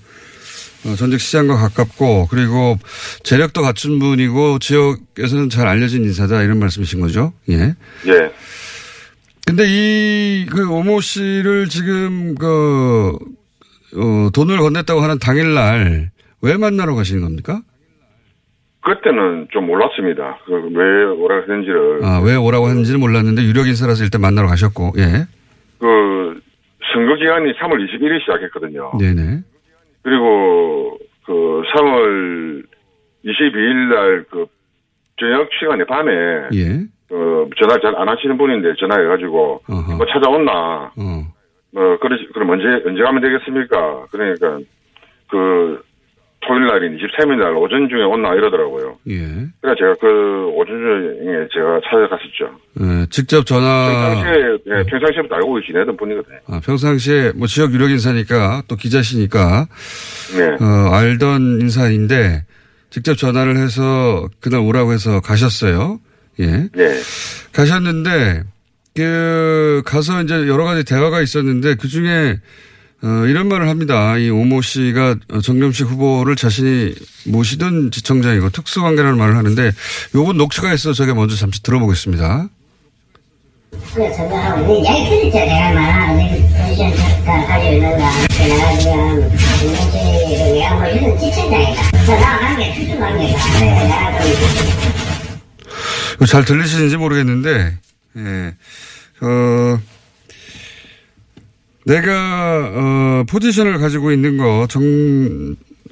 [0.85, 2.77] 어, 전직 시장과 가깝고, 그리고
[3.23, 7.33] 재력도 갖춘 분이고, 지역에서는 잘 알려진 인사다, 이런 말씀이신 거죠?
[7.49, 7.75] 예.
[8.07, 8.31] 예.
[9.51, 13.17] 근데 이, 그, 오모 씨를 지금, 그,
[13.97, 16.09] 어, 돈을 건넸다고 하는 당일날,
[16.41, 17.61] 왜 만나러 가시는 겁니까?
[18.81, 20.39] 그때는 좀 몰랐습니다.
[20.45, 21.99] 그 왜 오라 했는지를.
[22.05, 25.27] 아, 왜 오라고 하는지는 몰랐는데, 유력 인사라서 일단 만나러 가셨고, 예.
[25.79, 26.39] 그
[26.93, 28.93] 선거 기간이 3월 21일 시작했거든요.
[28.99, 29.41] 네네.
[30.03, 31.33] 그리고 그
[31.75, 32.63] 3월
[33.25, 34.45] 22일 날 그
[35.19, 36.11] 저녁 시간에 밤에
[36.53, 36.85] 예.
[37.11, 39.97] 그 전화 잘안 하시는 분인데 전화해가지고 어허.
[39.97, 41.23] 뭐 찾아온나 어.
[41.73, 44.05] 뭐 그러 그럼 언제 언제 가면 되겠습니까?
[44.11, 44.59] 그러니까
[45.29, 45.81] 그
[46.39, 48.97] 토요일 날인 23일 날 오전 중에 온나 이러더라고요.
[49.09, 49.17] 예.
[49.59, 52.59] 그래서 제가 그 오전 중에 제가 찾아갔었죠.
[52.79, 54.13] 예, 직접 전화.
[54.13, 56.37] 평상시에 예, 평상시에부터 알고 지내던 분이거든요.
[56.47, 59.67] 아, 평상시에 뭐 지역 유력 인사니까 또 기자시니까
[60.37, 60.65] 네.
[60.65, 62.45] 어, 알던 인사인데
[62.89, 65.99] 직접 전화를 해서 그날 오라고 해서 가셨어요.
[66.39, 66.45] 예.
[66.73, 67.01] 네.
[67.51, 68.43] 가셨는데
[68.95, 72.39] 그 가서 이제 여러 가지 대화가 있었는데 그 중에
[73.03, 74.15] 어, 이런 말을 합니다.
[74.17, 76.93] 이 오모 씨가 정점식 후보를 자신이
[77.25, 79.71] 모시던 지청장이고 특수관계라는 말을 하는데
[80.13, 82.47] 요건 녹취가 있어 제가 먼저 잠시 들어보겠습니다.
[83.93, 84.17] 그래, 네.
[84.17, 84.29] 내가
[87.97, 88.11] 가-.
[88.37, 89.29] 내가 지금
[90.53, 91.81] 내가 지청장이다.
[92.05, 93.59] 관계, 특수 관계다.
[93.59, 95.10] 내가 좀
[96.25, 97.77] 잘 들리시는지 모르겠는데,
[98.17, 98.53] 예,
[99.25, 99.79] 어,
[101.85, 104.83] 내가, 어, 포지션을 가지고 있는 거, 정,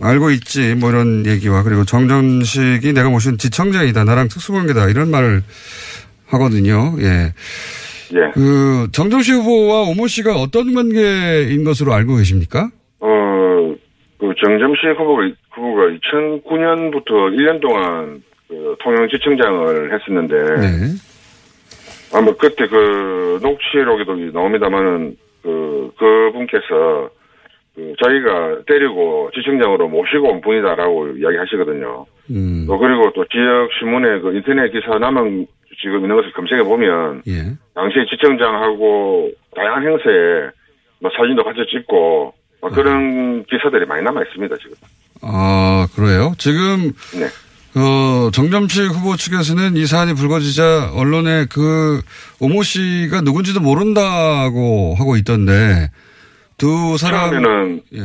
[0.02, 5.42] 알고 있지, 뭐 이런 얘기와, 그리고 정전식이 내가 모신 지청장이다, 나랑 특수관계다, 이런 말을
[6.28, 7.34] 하거든요, 예.
[8.14, 8.32] 예.
[8.34, 12.70] 그, 정정식 후보와 오모 씨가 어떤 관계인 것으로 알고 계십니까?
[13.00, 13.76] 어,
[14.20, 20.68] 그 정점식 후보가, 후보가 2009년부터 1년 동안 그 통영지청장을 했었는데, 네.
[22.12, 27.10] 아마 그때 그 녹취록에도 나옵니다만은 그, 그분께서
[27.76, 32.06] 그 자기가 때리고 지청장으로 모시고 온 분이다라고 이야기 하시거든요.
[32.32, 35.48] 음, 또 그리고 또 지역 신문에 그 인터넷 기사 남은
[35.82, 37.56] 지금 있는 것을 검색해 보면 예.
[37.74, 40.50] 당시에 지청장하고 다양한 행사에
[41.00, 44.76] 뭐 사진도 같이 찍고 막 그런 기사들이 많이 남아 있습니다 지금.
[45.22, 46.34] 아, 그래요?
[46.38, 47.28] 지금, 네.
[47.76, 52.02] 어, 정점식 후보 측에서는 이 사안이 불거지자 언론에 그
[52.40, 55.90] 오모 씨가 누군지도 모른다고 하고 있던데
[56.58, 58.00] 두 사람 처음에는 예.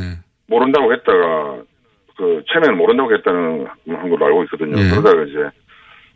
[0.47, 1.63] 모른다고 했다가
[2.15, 4.79] 그 처음에는 모른다고 했다는 한 걸로 알고 있거든요.
[4.79, 4.89] 예.
[4.91, 5.37] 그러다가 이제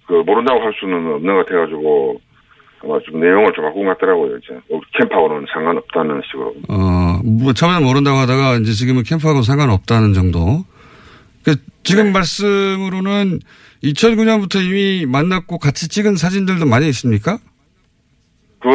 [0.05, 2.21] 그 모른다고 할 수는 없는 것 같아가지고
[2.83, 4.37] 아마 좀 내용을 좀 바꾼 것 같더라고요.
[4.37, 6.55] 이제 우리 캠프하고는 상관없다는 식으로.
[6.69, 10.63] 어, 뭐 처음에 모른다고 하다가 이제 지금은 캠프하고 상관없다는 정도.
[11.43, 12.11] 그 지금 네.
[12.11, 13.39] 말씀으로는
[13.83, 17.37] 2009년부터 이미 만났고 같이 찍은 사진들도 많이 있습니까?
[18.59, 18.69] 그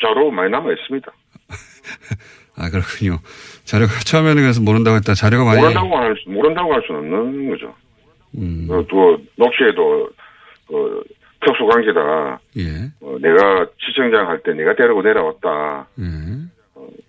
[0.00, 1.12] 자료 많이 남아 있습니다.
[2.56, 3.18] 아, 그렇군요.
[3.64, 5.14] 자료가 처음에는 그래서 모른다고 했다.
[5.14, 7.74] 자료가 많이 모른다고 할 수, 모른다고 할 수는 없는 거죠.
[8.36, 10.08] 음, 그, 또 녹취에도
[10.68, 11.02] 그
[11.44, 12.40] 특수 관계다.
[12.58, 12.90] 예.
[13.00, 15.86] 어, 내가 시청장 할 때 내가 데리고 내려왔다.
[16.00, 16.04] 예.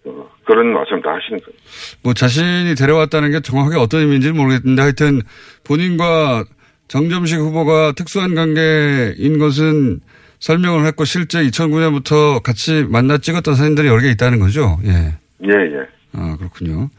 [0.05, 1.57] 어, 그런 말씀 다 하시는 거예요.
[2.03, 5.21] 뭐 자신이 데려왔다는 게 정확하게 어떤 의미인지는 모르겠는데 하여튼
[5.63, 6.45] 본인과
[6.87, 10.01] 정점식 후보가 특수한 관계인 것은
[10.39, 14.77] 설명을 했고 실제 2009년부터 같이 만나 찍었던 사진들이 여러 개 있다는 거죠.
[14.83, 14.89] 예.
[15.43, 15.85] 예, 예.
[16.13, 16.89] 아, 그렇군요.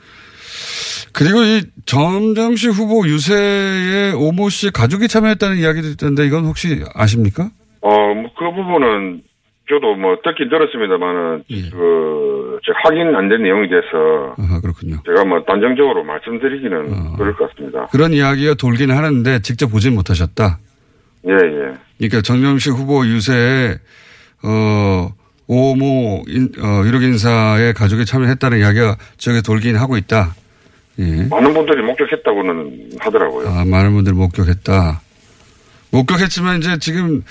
[1.12, 7.50] 그리고 이 정정식 후보 유세에 오모 씨 가족이 참여했다는 이야기도 있던데 이건 혹시 아십니까?
[7.82, 9.22] 어, 뭐, 그 부분은
[9.72, 11.70] 저도 뭐 듣긴 들었습니다만은, 예.
[11.70, 14.96] 그, 제 확인 안 된 내용이 돼서 아, 그렇군요.
[15.06, 17.16] 제가 뭐 단정적으로 말씀드리기는 어.
[17.16, 17.86] 그럴 것 같습니다.
[17.90, 20.58] 그런 이야기가 돌긴 하는데 직접 보진 못하셨다.
[21.28, 21.72] 예, 예.
[21.98, 23.76] 그러니까 정정식 후보 유세에
[24.44, 25.08] 어
[25.46, 30.34] 오모 인, 어, 유력 인사의 가족이 참여했다는 이야기가 지역에 돌긴 하고 있다.
[30.98, 31.26] 예.
[31.30, 33.48] 많은 분들이 목격했다고는 하더라고요.
[33.48, 35.00] 아, 많은 분들 목격했다.
[35.90, 37.22] 목격했지만 이제 지금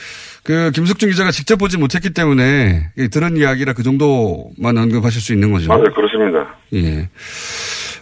[0.44, 5.52] 그 김석준 기자가 직접 보지 못했기 때문에 이 들은 이야기라 그 정도만 언급하실 수 있는
[5.52, 5.68] 거죠.
[5.68, 6.56] 맞아요, 그렇습니다.
[6.74, 7.10] 예.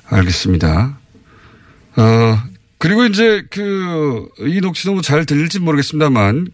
[0.07, 0.97] 알겠습니다.
[1.97, 2.37] 어,
[2.77, 6.47] 그리고 이제 그, 이 녹취록도 잘 들릴지 모르겠습니다만,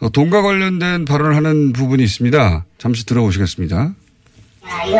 [0.00, 2.64] 어, 돈과 관련된 발언을 하는 부분이 있습니다.
[2.76, 3.94] 잠시 들어보시겠습니다.
[4.62, 4.98] 아, 이거,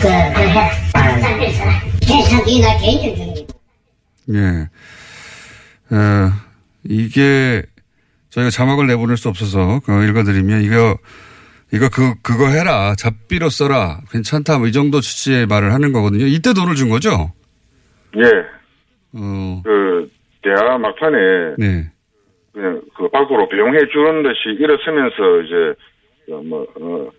[0.00, 1.64] 그, 해, 쌍필 써.
[2.14, 3.46] 해석이 나 개인적 중립.
[4.34, 4.68] 예.
[5.94, 6.32] 어,
[6.84, 7.62] 이게
[8.34, 10.96] 저희가 자막을 내보낼 수 없어서 그 읽어드리면 이거,
[11.72, 12.94] 이거 그, 그거 해라.
[12.98, 14.00] 잡비로 써라.
[14.10, 14.58] 괜찮다.
[14.58, 16.26] 뭐 이 정도 취지의 말을 하는 거거든요.
[16.26, 17.30] 이때 돈을 준 거죠?
[18.16, 18.26] 예.
[19.16, 20.10] 어, 그,
[20.42, 21.90] 대화 막판에 네.
[22.52, 27.10] 그냥 그 밖으로 배웅해 주는 듯이 일어서면서 이제, 어, 뭐, 어,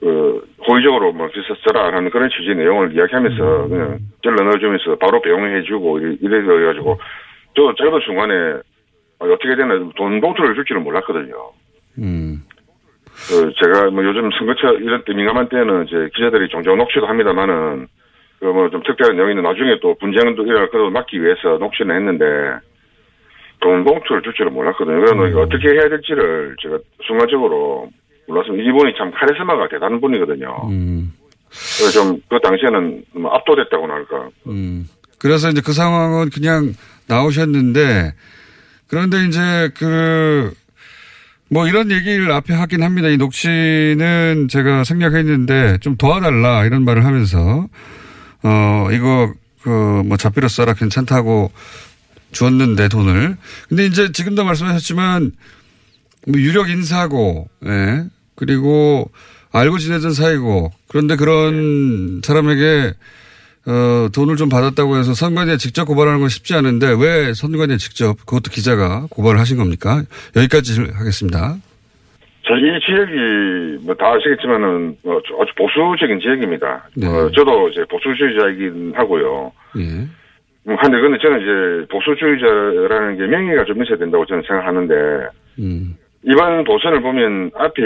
[0.00, 5.62] 그, 호의적으로 뭐, 기사 써라 하는 그런 취지의 내용을 이야기하면서 그냥 찔러 넣어주면서 바로 배웅해
[5.64, 6.98] 주고 이래, 이래가지고
[7.56, 8.60] 저, 저도 중간에 아,
[9.20, 11.34] 어떻게 되나 돈 봉투를 줄 줄은 몰랐거든요.
[11.98, 12.42] 음,
[13.28, 17.86] 그 제가 뭐 요즘 선거철 이런 때 민감한 때는 이제 기자들이 종종 녹취도 합니다만은
[18.40, 22.24] 그 뭐 좀 특별한 내용이 나중에 또 분쟁도 일어날 것을 막기 위해서 녹취는 했는데
[23.60, 24.96] 돈 봉투를 줄 줄은 몰랐거든요.
[24.96, 27.90] 그래서 이거 어떻게 해야 될지를 제가 순간적으로
[28.26, 28.64] 몰랐습니다.
[28.66, 30.68] 이분이 참 카리스마가 대단한 분이거든요.
[30.70, 31.12] 음.
[31.50, 34.28] 그래서 좀 그 당시에는 뭐 압도됐다고나 할까.
[34.46, 34.86] 음.
[35.18, 36.72] 그래서 이제 그 상황은 그냥
[37.08, 38.12] 나오셨는데
[38.90, 40.54] 그런데 이제 그
[41.52, 43.08] 뭐 이런 얘기를 앞에 하긴 합니다.
[43.08, 47.66] 이 녹취는 제가 생략했는데 좀 도와달라 이런 말을 하면서
[48.42, 51.52] 어 이거 그 뭐 잡비로 써라 괜찮다고
[52.32, 53.36] 주었는데 돈을
[53.68, 55.32] 근데 이제 지금도 말씀하셨지만
[56.28, 58.04] 뭐 유력 인사고 예
[58.36, 59.10] 그리고
[59.52, 62.94] 알고 지내던 사이고 그런데 그런 사람에게
[63.66, 68.50] 어, 돈을 좀 받았다고 해서 선관위에 직접 고발하는 건 쉽지 않은데 왜 선관위에 직접 그것도
[68.50, 70.02] 기자가 고발을 하신 겁니까?
[70.36, 71.56] 여기까지 하겠습니다.
[72.52, 76.88] 이 지역이 뭐 다 아시겠지만은 뭐 아주 보수적인 지역입니다.
[76.96, 77.06] 네.
[77.06, 79.52] 어, 저도 이제 보수주의자이긴 하고요.
[79.78, 79.82] 예.
[79.82, 84.94] 음, 한데 근데 저는 이제 보수주의자라는 게 명예가 좀 있어야 된다고 저는 생각하는데
[85.60, 85.96] 음.
[86.22, 87.82] 이번 도선을 보면 앞에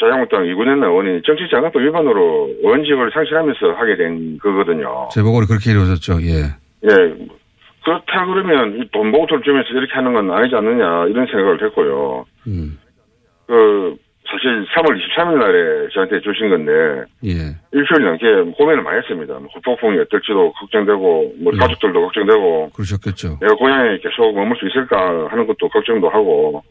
[0.00, 5.08] 자유한국당 이군현 의원이 정치자금법 위반으로 의원직을 상실하면서 하게 된 거거든요.
[5.12, 6.20] 재보궐이 그렇게 이루어졌죠.
[6.22, 6.50] 예.
[6.84, 7.14] 예.
[7.84, 12.24] 그렇다 그러면 이돈 봉투를 주면서 이렇게 하는 건 아니지 않느냐 이런 생각을 했고요.
[12.48, 12.78] 음.
[13.46, 13.96] 그
[14.28, 16.72] 사실 3월 23일 날에 저한테 주신 건데
[17.24, 17.54] 예.
[17.70, 19.34] 일주일 넘게 고민을 많이 했습니다.
[19.34, 21.58] 뭐 후폭풍이 어떨지도 걱정되고 뭐 예.
[21.58, 23.38] 가족들도 걱정되고 그러셨겠죠.
[23.40, 26.64] 내가 고향에 계속 머물 수 있을까 하는 것도 걱정도 하고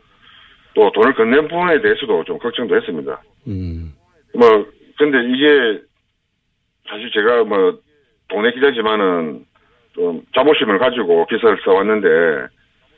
[0.76, 3.22] 또 돈을 건넨 부분에 대해서도 좀 걱정도 했습니다.
[3.48, 3.94] 음.
[4.36, 5.82] 뭐 근데 이게
[6.88, 7.80] 사실 제가 뭐
[8.28, 9.46] 돈의 기자지만은
[9.94, 12.08] 좀 자부심을 가지고 기사를 써왔는데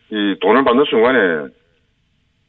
[0.10, 1.54] 이 돈을 받는 순간에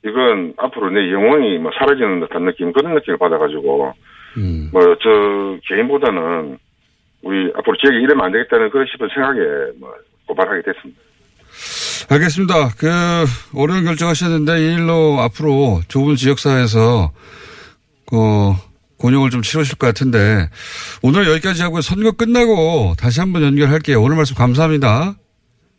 [0.05, 3.93] 이건 앞으로 내 영혼이 뭐 사라지는 듯한 느낌 그런 느낌을 받아가지고
[4.39, 4.71] 음.
[4.73, 6.59] 뭐저 개인보다는
[7.23, 9.41] 우리 앞으로 지역에 이러면 안 되겠다는 그런 싶은 생각에
[9.79, 9.93] 뭐
[10.27, 11.03] 고발하게 됐습니다.
[12.09, 12.71] 알겠습니다.
[12.77, 12.89] 그,
[13.55, 17.13] 어려운 결정하셨는데 이 일로 앞으로 좁은 지역사회에서
[18.07, 18.17] 그,
[18.99, 20.51] 곤욕을 좀 치르실 것 같은데
[21.03, 24.03] 오늘 여기까지 하고 선거 끝나고 다시 한번 연결할게요.
[24.03, 25.15] 오늘 말씀 감사합니다.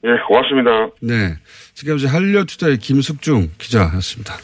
[0.05, 0.69] 예, 고맙습니다.
[1.01, 1.37] 네.
[1.73, 4.35] 지금까지 한려투자의 김숙중 기자였습니다.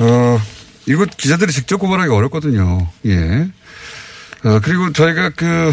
[0.00, 0.38] 어,
[0.86, 2.86] 이거 기자들이 직접 고발하기 어렵거든요.
[3.06, 3.48] 예.
[4.44, 5.72] 어, 그리고 저희가 그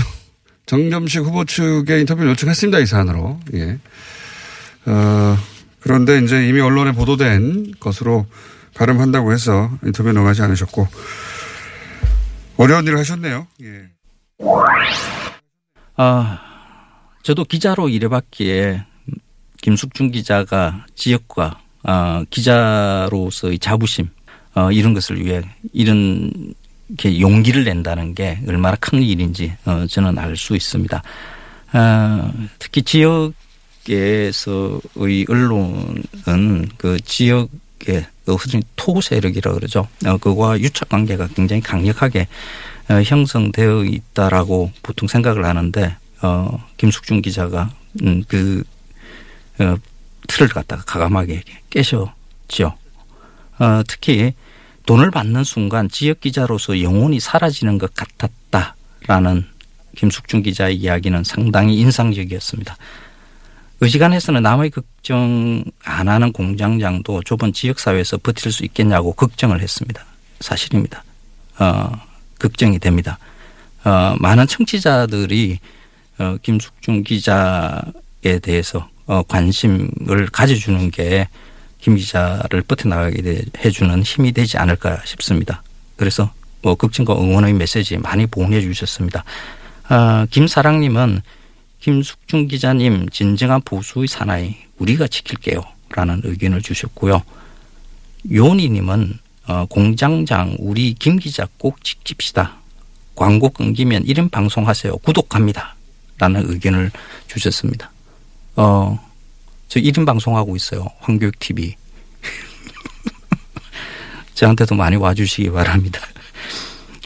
[0.65, 2.79] 정점식 후보 측의 인터뷰를 요청했습니다.
[2.79, 3.39] 이 사안으로.
[3.55, 3.77] 예.
[4.85, 5.37] 어,
[5.79, 8.25] 그런데 이제 이미 언론에 보도된 것으로
[8.75, 10.87] 가름한다고 해서 인터뷰에 응하지 않으셨고
[12.57, 13.47] 어려운 일을 하셨네요.
[13.63, 13.89] 예.
[15.95, 16.39] 아,
[17.23, 18.83] 저도 기자로 일해봤기에
[19.61, 24.09] 김숙중 기자가 지역과 아, 기자로서의 자부심
[24.55, 25.41] 어, 이런 것을 위해
[25.73, 26.53] 이런
[26.87, 31.03] 이렇게 용기를 낸다는 게 얼마나 큰 일인지 어, 저는 알 수 있습니다.
[31.71, 33.33] 아, 특히 지역
[33.87, 37.49] 에서의 언론은 그 지역
[37.87, 39.87] 예, 그 흔히 토 세력이라 그러죠.
[40.05, 42.27] 어, 그와 유착 관계가 굉장히 강력하게
[42.89, 47.71] 어, 형성되어 있다라고 보통 생각을 하는데 어, 김숙중 기자가
[48.03, 48.63] 음, 그
[49.59, 49.77] 어,
[50.27, 52.75] 틀을 갖다가 가감하게 깨셨죠.
[53.59, 54.33] 어, 특히
[54.85, 59.45] 돈을 받는 순간 지역 기자로서 영혼이 사라지는 것 같았다라는
[59.95, 62.77] 김숙중 기자의 이야기는 상당히 인상적이었습니다.
[63.81, 70.05] 의지간에서는 남의 걱정 안 하는 공장장도 좁은 지역사회에서 버틸 수 있겠냐고 걱정을 했습니다.
[70.41, 71.03] 사실입니다.
[71.59, 71.91] 어,
[72.39, 73.19] 걱정이 됩니다.
[73.83, 75.59] 어, 많은 청취자들이
[76.17, 81.27] 어, 김숙중 기자에 대해서 어, 관심을 가져주는 게
[81.79, 85.63] 김 기자를 버텨나가게 해주는 힘이 되지 않을까 싶습니다.
[85.95, 89.23] 그래서 뭐 걱정과 응원의 메시지 많이 보내 주셨습니다.
[89.87, 91.21] 아, 김사랑님은
[91.79, 97.21] 김숙중 기자님 진정한 보수의 사나이 우리가 지킬게요 라는 의견을 주셨고요.
[98.31, 102.53] 요니님은 어, 공장장 우리 김 기자 꼭 지킵시다.
[103.15, 104.97] 광고 끊기면 이름 방송하세요.
[104.97, 105.75] 구독합니다.
[106.19, 106.91] 라는 의견을
[107.27, 107.91] 주셨습니다.
[108.55, 108.99] 어,
[109.67, 110.85] 저 1인 방송하고 있어요.
[110.99, 111.75] 황교육 TV.
[114.35, 116.01] 저한테도 많이 와주시기 바랍니다.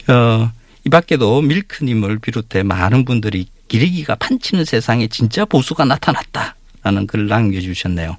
[0.08, 0.52] 어,
[0.84, 8.16] 이 밖에도 밀크님을 비롯해 많은 분들이 기레기가 판치는 세상에 진짜 보수가 나타났다라는 글을 남겨주셨네요.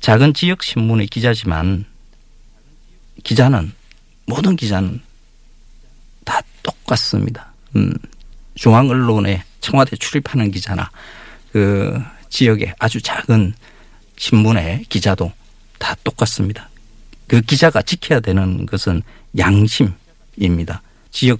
[0.00, 1.84] 작은 지역 신문의 기자지만
[3.24, 3.72] 기자는
[4.24, 5.02] 모든 기자는
[6.24, 7.52] 다 똑같습니다.
[7.76, 7.92] 음,
[8.54, 10.90] 중앙 언론에 청와대 출입하는 기자나
[11.52, 13.52] 그 지역의 아주 작은
[14.16, 15.30] 신문의 기자도
[15.78, 16.70] 다 똑같습니다.
[17.26, 19.02] 그 기자가 지켜야 되는 것은
[19.36, 20.80] 양심입니다.
[21.10, 21.38] 지역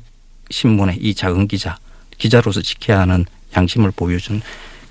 [0.50, 1.78] 신문의 이 작은 기자,
[2.22, 4.40] 기자로서 지켜야 하는 양심을 보여준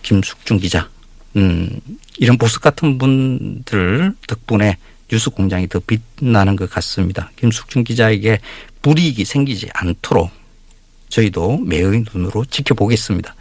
[0.02, 0.90] 김숙중 기자.
[1.38, 1.80] 음,
[2.18, 7.32] 이런 보석 같은 분들 덕분에 뉴스 공장이 더 빛나는 것 같습니다.
[7.38, 8.40] 김숙중 기자에게
[8.82, 10.30] 불이익이 생기지 않도록
[11.08, 13.34] 저희도 매의 눈으로 지켜보겠습니다.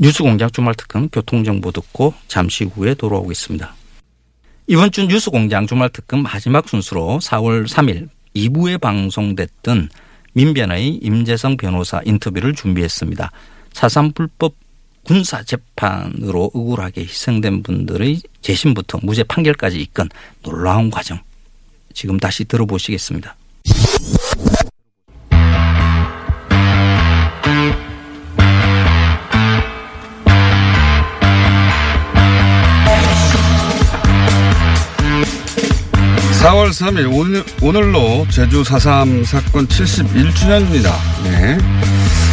[0.00, 3.74] 뉴스 공장 주말 특근 교통정보 듣고 잠시 후에 돌아오겠습니다.
[4.66, 9.90] 이번 주 뉴스 공장 주말 특근 마지막 순서로 4월 3일 2부에 방송됐던
[10.32, 13.30] 민변의 임재성 변호사 인터뷰를 준비했습니다.
[13.72, 14.54] 사삼 불법
[15.04, 20.08] 군사 재판으로 억울하게 희생된 분들의 재심부터 무죄 판결까지 이끈
[20.42, 21.18] 놀라운 과정.
[21.92, 23.36] 지금 다시 들어보시겠습니다.
[36.42, 41.56] (4월 3일) 오늘, 오늘로 제주 4.3 사건 71주년입니다 네.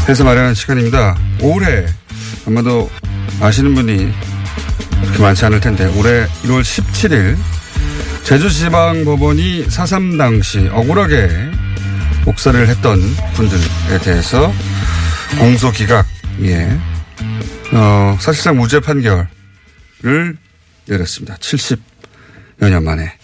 [0.07, 1.85] 해서 마련한 시간입니다 올해
[2.47, 2.89] 아마도
[3.39, 4.11] 아시는 분이
[5.01, 7.37] 그렇게 많지 않을 텐데 올해 1월 17일
[8.23, 11.29] 제주지방법원이 4.3 당시 억울하게
[12.25, 12.99] 목사를 했던
[13.35, 14.51] 분들에 대해서
[15.37, 16.05] 공소기각
[16.45, 16.67] 예.
[17.73, 19.27] 어, 사실상 무죄 판결을
[20.87, 21.35] 내렸습니다.
[21.37, 21.77] 70여
[22.69, 23.18] 년 만에.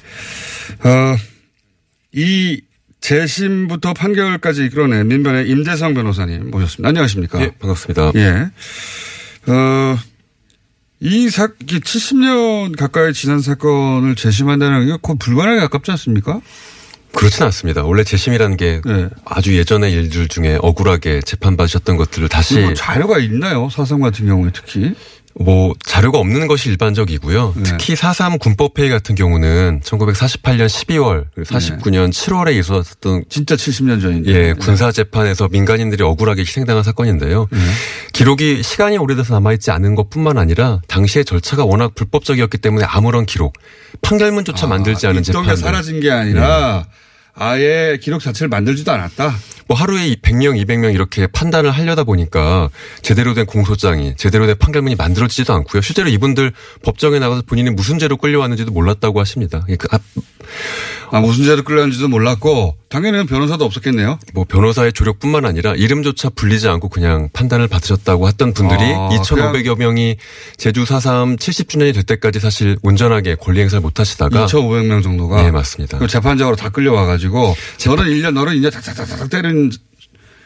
[0.86, 1.18] 어,
[2.12, 2.62] 이
[3.02, 6.90] 재심부터 판결까지 이끌어낸 민변의 임재성 변호사님 모셨습니다.
[6.90, 7.42] 안녕하십니까?
[7.42, 8.12] 예, 반갑습니다.
[8.16, 8.52] 예.
[9.52, 9.98] 어,
[11.00, 16.40] 이 사, 70년 가까이 지난 사건을 재심한다는 게 거의 불가능에 가깝지 않습니까?
[17.16, 17.84] 그렇진 않습니다.
[17.84, 19.10] 원래 재심이라는 게 네.
[19.24, 23.70] 아주 예전의 일들 중에 억울하게 재판받으셨던 것들을 다시 뭐 자료가 있나요?
[23.72, 24.94] 사상 같은 경우에 특히.
[25.38, 27.54] 뭐 자료가 없는 것이 일반적이고요.
[27.58, 27.64] 네.
[27.64, 34.32] 특히 4.3 군법회의 같은 경우는 1948년 12월, 49년 7월에 있었던 진짜 70년 전인데.
[34.32, 37.48] 예, 군사 재판에서 민간인들이 억울하게 희생당한 사건인데요.
[37.52, 37.60] 네.
[38.14, 43.58] 기록이 시간이 오래돼서 남아있지 않은 것뿐만 아니라 당시의 절차가 워낙 불법적이었기 때문에 아무런 기록,
[44.02, 45.56] 판결문조차 만들지 않은 있던 게.
[45.58, 46.86] 사라진 게 아니라
[47.34, 49.36] 아예 기록 자체를 만들지도 않았다.
[49.68, 52.70] 뭐 하루에 100명, 200명 이렇게 판단을 하려다 보니까
[53.02, 55.82] 제대로 된 공소장이 제대로 된 판결문이 만들어지지도 않고요.
[55.82, 56.52] 실제로 이분들
[56.84, 59.66] 법정에 나가서 본인이 무슨 죄로 끌려왔는지도 몰랐다고 하십니다.
[59.80, 60.02] 그 앞-
[61.12, 64.20] 아, 무슨 죄로 끌려는지도 몰랐고 당연히 변호사도 없었겠네요.
[64.34, 70.18] 뭐 변호사의 조력뿐만 아니라 이름조차 불리지 않고 그냥 판단을 받으셨다고 했던 분들이 아, 2,500여 명이
[70.58, 75.42] 제주 4.3 70주년이 될 때까지 사실 온전하게 권리 행사를 못 하시다가 2,500명 정도가.
[75.44, 75.98] 네, 맞습니다.
[76.00, 79.55] 그 재판장으로 다 끌려와 가지고 너는 1년 너는 2년 탁탁탁탁 때리는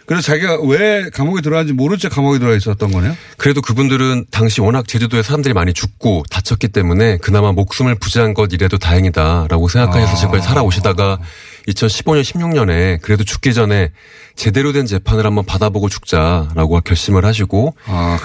[0.09, 3.15] 그래서 자기가 왜 감옥에 들어왔는지 모른 채 감옥에 들어와 있었던 거네요.
[3.37, 8.79] 그래도 그분들은 당시 워낙 제주도에 사람들이 많이 죽고 다쳤기 때문에 그나마 목숨을 부지한 것 이래도
[8.79, 10.15] 다행이다라고 생각하셔서 아.
[10.15, 11.19] 지금까지 살아오시다가
[11.67, 13.91] 2015년 16년에 그래도 죽기 전에
[14.35, 18.17] 제대로 된 재판을 한번 받아보고 죽자라고 결심을 하시고 아.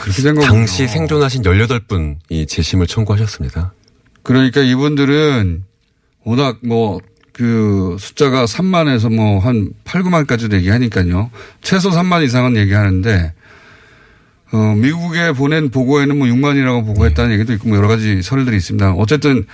[0.43, 3.75] 당시 생존하신 18분이 재심을 청구하셨습니다.
[4.23, 5.65] 그러니까 이분들은
[6.25, 7.01] 워낙 뭐
[7.35, 11.31] 그 숫자가 3만에서 뭐 한 8, 9만까지도 얘기하니까요.
[11.61, 13.33] 최소 3만 이상은 얘기하는데
[14.53, 18.93] 어, 미국에 보낸 보고에는 뭐 6만이라고 보고했다는 얘기도 있고 뭐 여러 가지 설들이 있습니다.
[18.93, 19.45] 어쨌든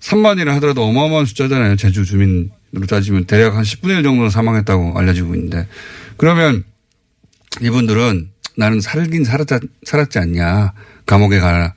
[0.00, 1.76] 3만이라 하더라도 어마어마한 숫자잖아요.
[1.76, 5.68] 제주 주민으로 따지면 대략 한 10분의 1 정도는 사망했다고 알려지고 있는데
[6.16, 6.64] 그러면
[7.62, 10.72] 이분들은 나는 살긴 살았지, 살았지 않냐.
[11.06, 11.70] 감옥에 가는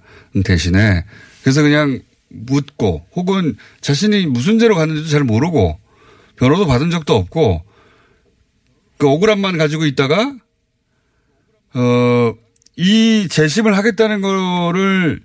[0.43, 1.05] 대신에.
[1.43, 2.01] 그래서 그냥
[2.31, 5.79] 묻고 혹은 자신이 무슨 죄로 갔는지도 잘 모르고
[6.37, 7.63] 변호도 받은 적도 없고
[8.97, 10.35] 그 억울함만 가지고 있다가
[11.73, 12.33] 어,
[12.77, 15.21] 이 재심을 하겠다는 거를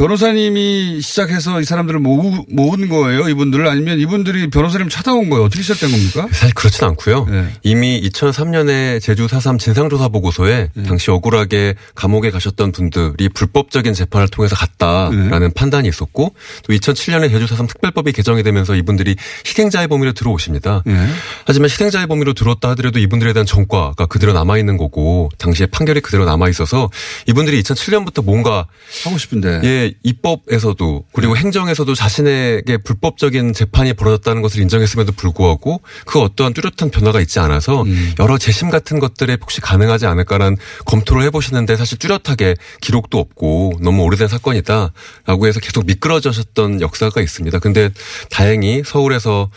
[0.00, 3.28] 변호사님이 시작해서 이 사람들을 모으, 모은 거예요?
[3.28, 5.44] 이분들을 아니면 이분들이 변호사님 찾아온 거예요?
[5.44, 6.26] 어떻게 시작된 겁니까?
[6.32, 7.26] 사실 그렇진 않고요.
[7.26, 7.48] 네.
[7.62, 10.82] 이미 2003년에 제주 4.3 진상조사 보고서에 네.
[10.84, 15.48] 당시 억울하게 감옥에 가셨던 분들이 불법적인 재판을 통해서 갔다라는 네.
[15.54, 16.34] 판단이 있었고
[16.66, 20.82] 또 2007년에 제주 4.3 특별법이 개정이 되면서 이분들이 희생자의 범위로 들어오십니다.
[20.86, 21.08] 네.
[21.44, 26.88] 하지만 희생자의 범위로 들어왔다 하더라도 이분들에 대한 전과가 그대로 남아있는 거고 당시에 판결이 그대로 남아있어서
[27.26, 28.66] 이분들이 2007년부터 뭔가
[29.04, 29.60] 하고 싶은데.
[29.64, 37.20] 예, 입법에서도 그리고 행정에서도 자신에게 불법적인 재판이 벌어졌다는 것을 인정했음에도 불구하고 그 어떠한 뚜렷한 변화가
[37.20, 37.84] 있지 않아서
[38.18, 44.28] 여러 재심 같은 것들에 혹시 가능하지 않을까라는 검토를 해보시는데 사실 뚜렷하게 기록도 없고 너무 오래된
[44.28, 47.58] 사건이다라고 해서 계속 미끄러져셨던 역사가 있습니다.
[47.58, 47.90] 근데
[48.30, 49.50] 다행히 서울에서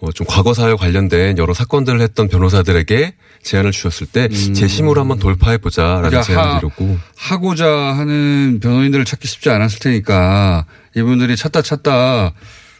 [0.00, 3.14] 어, 좀 과거사에 관련된 여러 사건들을 했던 변호사들에게
[3.44, 9.28] 제안을 주셨을 때 재심으로 한번 돌파해 보자라는 그러니까 제안을 하- 드렸고 하고자 하는 변호인들을 찾기
[9.28, 10.66] 쉽지 않았을 테니까
[10.96, 12.32] 이분들이 찾다 찾다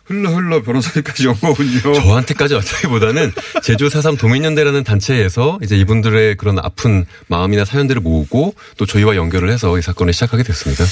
[0.06, 1.80] 흘러 흘러 변호사님까지 온 거군요.
[1.94, 3.32] 저한테까지 왔다기보다는
[3.64, 9.78] 제주 4.3 도민연대라는 단체에서 이제 이분들의 그런 아픈 마음이나 사연들을 모으고 또 저희와 연결을 해서
[9.78, 10.84] 이 사건을 시작하게 됐습니다.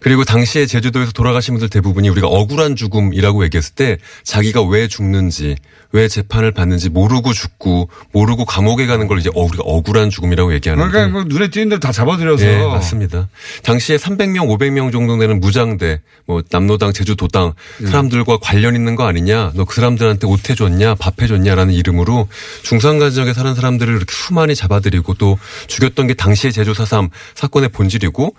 [0.00, 5.54] 그리고 당시에 제주도에서 돌아가신 분들 대부분이 우리가 억울한 죽음이라고 얘기했을 때 자기가 왜 죽는지
[5.92, 10.90] 왜 재판을 받는지 모르고 죽고 모르고 감옥에 가는 걸 이제 어, 우리가 억울한 죽음이라고 얘기하는데
[10.90, 12.44] 그러니까 뭐 눈에 띄는 대로 다 잡아들여서.
[12.44, 13.28] 네, 맞습니다.
[13.62, 17.52] 당시에 300명, 500명 정도 되는 무장대, 뭐 남로당, 제주도당
[17.84, 19.52] 사람들과 관련 있는 거 아니냐?
[19.54, 20.96] 너 그 사람들한테 옷 해줬냐?
[20.96, 22.28] 밥 해줬냐라는 이름으로
[22.62, 25.38] 중산가정에 사는 사람들을 이렇게 수많이 잡아들이고 또
[25.68, 28.34] 죽였던 게 당시의 제주 4.3 사건의 본질이고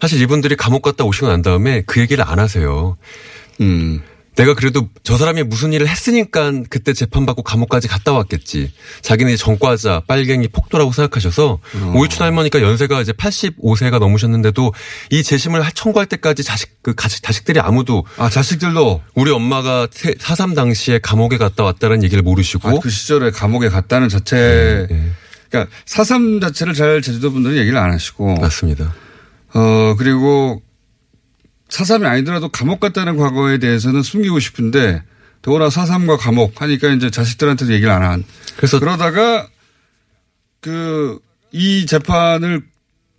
[0.00, 2.96] 사실 이분들이 감옥 갔다 오시고 난 다음에 그 얘기를 안 하세요.
[3.60, 4.02] 음.
[4.36, 8.72] 내가 그래도 저 사람이 무슨 일을 했으니까 그때 재판받고 감옥까지 갔다 왔겠지.
[9.02, 11.60] 자기는 전과자, 빨갱이, 폭도라고 생각하셔서
[11.94, 14.72] 오이춘 할머니가 연세가 이제 85세가 넘으셨는데도
[15.10, 20.98] 이 재심을 청구할 때까지 자식, 그 가식, 자식들이 아무도 아, 자식들도 우리 엄마가 4.3 당시에
[20.98, 24.86] 감옥에 갔다 왔다는 얘기를 모르시고 아, 그 시절에 감옥에 갔다는 자체.
[24.90, 25.10] 네.
[25.48, 28.34] 그러니까 사삼 자체를 잘 제주도 분들은 얘기를 안 하시고.
[28.40, 28.92] 맞습니다.
[29.54, 30.60] 어, 그리고
[31.74, 35.02] 사삼이 아니더라도 감옥 갔다는 과거에 대해서는 숨기고 싶은데
[35.42, 38.24] 더구나 사삼과 감옥 하니까 이제 자식들한테도 얘기를 안 한.
[38.56, 39.48] 그래서 그러다가
[40.60, 41.18] 그
[41.54, 42.62] 이 재판을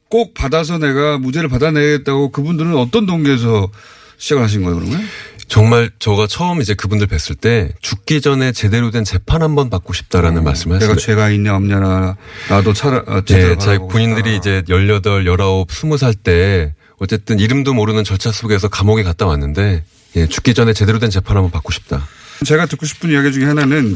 [0.09, 3.71] 꼭 받아서 내가 무죄를 받아내겠다고 그분들은 어떤 동기에서
[4.17, 5.01] 시작을 하신 거예요, 그러면?
[5.47, 10.43] 정말 저가 처음 이제 그분들 뵀을 때 죽기 전에 제대로 된 재판 한번 받고 싶다라는
[10.43, 11.05] 말씀을 내가 했어요.
[11.05, 12.17] 죄가 있냐 없냐나
[12.49, 14.49] 나도 차라 어, 제대로 네, 본인들이 싶다.
[14.49, 19.83] 이제 18, 19, 20살 때 어쨌든 이름도 모르는 절차 속에서 감옥에 갔다 왔는데
[20.15, 22.07] 예, 죽기 전에 제대로 된 재판 한번 받고 싶다.
[22.45, 23.95] 제가 듣고 싶은 이야기 중에 하나는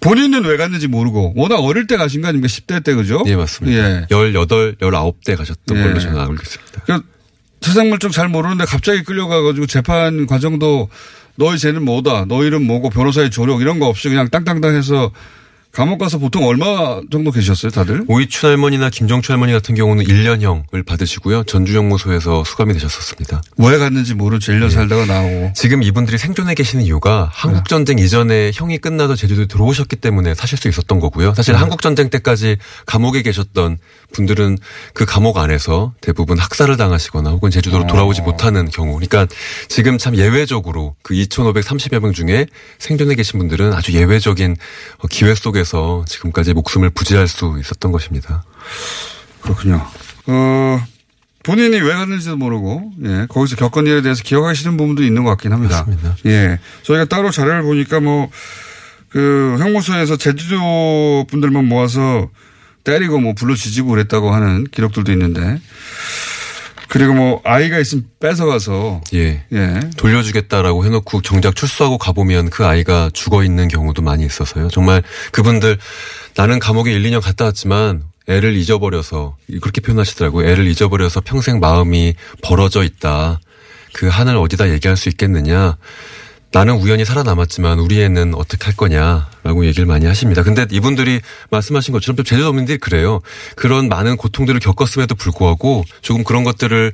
[0.00, 2.48] 본인은 왜 갔는지 모르고 워낙 어릴 때 가신 거 아닙니까?
[2.48, 3.22] 10대 때 그죠?
[3.26, 3.76] 예, 맞습니다.
[3.76, 4.06] 예.
[4.10, 5.82] 18, 19대 가셨던 예.
[5.82, 6.82] 걸로 저는 알고 있습니다.
[6.84, 7.08] 그러니까
[7.62, 10.90] 세상 물정 잘 모르는데 갑자기 끌려가가지고 재판 과정도
[11.36, 15.10] 너희 죄는 뭐다, 너 이름 뭐고 변호사의 조력 이런 거 없이 그냥 땅땅땅 해서
[15.74, 18.04] 감옥 가서 보통 얼마 정도 계셨어요, 다들?
[18.06, 21.42] 오이춘 할머니나 김정추 할머니 같은 경우는 1년형을 받으시고요.
[21.42, 23.42] 전주영무소에서 수감이 되셨었습니다.
[23.58, 24.56] 왜 갔는지 모르고 예.
[24.56, 25.52] 1년 살다가 나오고.
[25.56, 31.00] 지금 이분들이 생존해 계시는 이유가 한국전쟁 이전에 형이 끝나서 제주도에 들어오셨기 때문에 사실 수 있었던
[31.00, 31.34] 거고요.
[31.34, 32.56] 사실 한국전쟁 때까지
[32.86, 33.78] 감옥에 계셨던
[34.12, 34.58] 분들은
[34.92, 38.94] 그 감옥 안에서 대부분 학살을 당하시거나 혹은 제주도로 돌아오지 못하는 경우.
[38.94, 39.26] 그러니까
[39.68, 42.46] 지금 참 예외적으로 그 2,530여 명 중에
[42.78, 44.54] 생존해 계신 분들은 아주 예외적인
[44.98, 48.44] 어, 기회 속에 서 지금까지 목숨을 부지할 수 있었던 것입니다.
[49.40, 49.86] 그렇군요.
[50.26, 50.84] 어,
[51.42, 55.84] 본인이 왜 갔는지도 모르고, 예, 거기서 겪은 일에 대해서 기억하시는 부분도 있는 것 같긴 합니다.
[55.86, 56.16] 맞습니다.
[56.26, 56.58] 예.
[56.82, 58.30] 저희가 따로 자료를 보니까 뭐,
[59.10, 62.30] 그, 형무소에서 제주도 분들만 모아서
[62.82, 65.60] 때리고 뭐 불러 지지고 그랬다고 하는 기록들도 있는데,
[66.94, 69.42] 그리고 뭐, 아이가 있으면 뺏어가서, 예.
[69.52, 69.80] 예.
[69.96, 74.68] 돌려주겠다라고 해놓고 정작 출소하고 가보면 그 아이가 죽어 있는 경우도 많이 있어서요.
[74.68, 75.76] 정말 그분들
[76.36, 80.48] 나는 감옥에 1, 2년 갔다 왔지만 애를 잊어버려서 그렇게 표현하시더라고요.
[80.48, 83.40] 애를 잊어버려서 평생 마음이 벌어져 있다.
[83.92, 85.76] 그 한을 어디다 얘기할 수 있겠느냐.
[86.54, 90.44] 나는 우연히 살아남았지만 우리 애는 어떻게 할 거냐라고 얘기를 많이 하십니다.
[90.44, 93.20] 근데 이분들이 말씀하신 것처럼 좀 제주도민들이 그래요.
[93.56, 96.92] 그런 많은 고통들을 겪었음에도 불구하고 조금 그런 것들을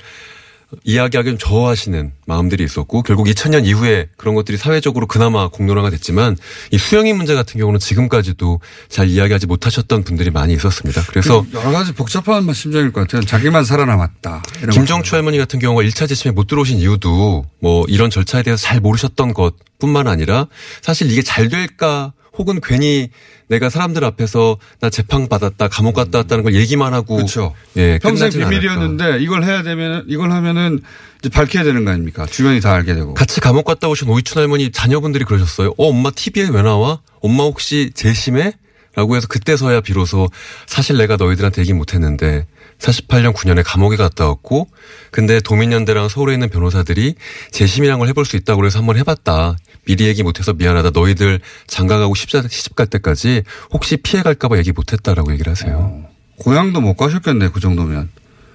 [0.84, 6.36] 이야기하기 좀 저하시는 마음들이 있었고 결국 2000년 이후에 그런 것들이 사회적으로 그나마 공론화가 됐지만
[6.70, 11.02] 이 수영인 문제 같은 경우는 지금까지도 잘 이야기하지 못하셨던 분들이 많이 있었습니다.
[11.08, 13.22] 그래서 여러 가지 복잡한 심정일 것 같아요.
[13.22, 14.42] 자기만 살아남았다.
[14.72, 19.34] 김정추 할머니 같은 경우가 1차 재심에 못 들어오신 이유도 뭐 이런 절차에 대해서 잘 모르셨던
[19.34, 20.46] 것 뿐만 아니라
[20.82, 23.10] 사실 이게 잘 될까 혹은 괜히
[23.48, 27.54] 내가 사람들 앞에서 나 재판 받았다 감옥 갔다 왔다는 걸 얘기만 하고 그렇죠.
[27.76, 28.48] 예, 평생 끝나진 않을까.
[28.60, 30.80] 비밀이었는데 이걸 해야 되면 이걸 하면은
[31.18, 32.24] 이제 밝혀야 되는 거 아닙니까?
[32.24, 33.12] 주변이 다 알게 되고.
[33.12, 35.74] 같이 감옥 갔다 오신 오이춘 할머니 자녀분들이 그러셨어요.
[35.76, 37.00] 어, 엄마 TV에 왜 나와?
[37.20, 38.54] 엄마 혹시 재심해?
[38.96, 40.28] 라고 해서 그때서야 비로소
[40.66, 42.46] 사실 내가 너희들한테 얘기 못했는데
[42.80, 44.68] 48년 9년에 감옥에 갔다 왔고
[45.10, 47.14] 근데 도민연대랑 서울에 있는 변호사들이
[47.52, 49.56] 재심이란 걸 해볼 수 있다고 그래서 한번 해봤다.
[49.86, 50.90] 미리 얘기 못해서 미안하다.
[50.90, 56.04] 너희들 장가가고 시집, 갈 때까지 혹시 피해갈까봐 얘기 못했다라고 얘기를 하세요.
[56.38, 58.10] 고향도 못 가셨겠네, 그 정도면.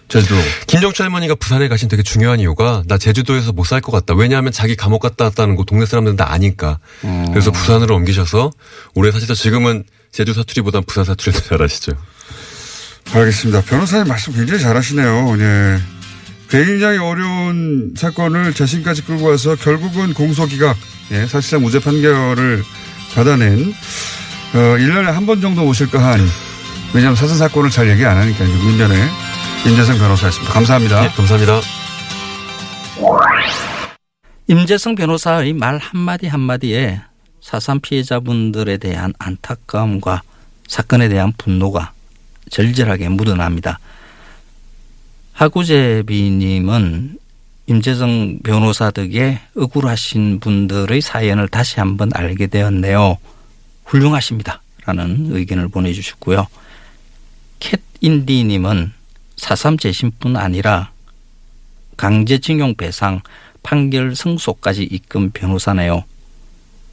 [0.08, 0.36] 제주도.
[0.68, 4.14] 김정주 할머니가 부산에 가신 되게 중요한 이유가 나 제주도에서 못 살 것 같다.
[4.14, 6.80] 왜냐하면 자기 감옥 갔다 왔다는 거 동네 사람들은 다 아니까.
[7.32, 8.52] 그래서 부산으로 옮기셔서
[8.94, 11.94] 올해 사실 지금은 제주 사투리보단 부산 사투리를 더 잘하시죠.
[13.14, 13.62] 알겠습니다.
[13.62, 15.36] 변호사님 말씀 굉장히 잘하시네요.
[15.40, 15.78] 예.
[16.50, 20.78] 굉장히 어려운 사건을 자신까지 끌고 와서 결국은 공소기각,
[21.12, 22.64] 예, 사실상 무죄 판결을
[23.16, 23.74] 받아낸,
[24.54, 26.20] 어, 1년에 한 번 정도 오실까 한,
[26.94, 28.98] 왜냐하면 사선 사건을 잘 얘기 안 하니까, 민변의
[29.66, 30.54] 임재성 변호사였습니다.
[30.54, 31.02] 감사합니다.
[31.02, 31.62] 네, 감사합니다.
[34.48, 37.02] 임재성 변호사의 말 한마디 한마디에
[37.42, 40.22] 사산 피해자분들에 대한 안타까움과
[40.68, 41.92] 사건에 대한 분노가
[42.50, 43.80] 절절하게 묻어납니다.
[45.34, 47.18] 하구제비님은
[47.68, 53.18] 임재성 변호사 덕에 억울하신 분들의 사연을 다시 한번 알게 되었네요.
[53.86, 54.62] 훌륭하십니다.
[54.86, 56.48] 라는 의견을 보내주셨고요.
[57.60, 58.94] 캣인디님은
[59.38, 60.92] 사삼 재심뿐 아니라
[61.98, 63.22] 강제징용 배상
[63.64, 66.04] 판결 승소까지 이끈 변호사네요.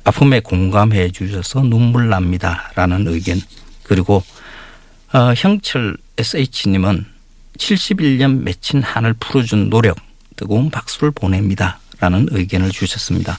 [0.04, 2.72] 아픔에 공감해 주셔서 눈물 납니다.
[2.74, 3.40] 라는 의견.
[3.82, 4.22] 그리고
[5.14, 7.04] 어, 형철 SH님은
[7.58, 9.98] 71년 맺힌 한을 풀어준 노력
[10.36, 11.80] 뜨거운 박수를 보냅니다.
[12.00, 13.38] 라는 의견을 주셨습니다.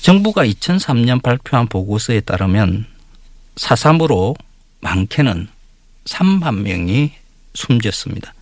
[0.00, 2.86] 정부가 2003년 발표한 보고서에 따르면
[3.56, 4.34] 4.3으로
[4.80, 5.48] 많게는
[6.06, 7.12] 3만 명이
[7.52, 8.32] 숨졌습니다.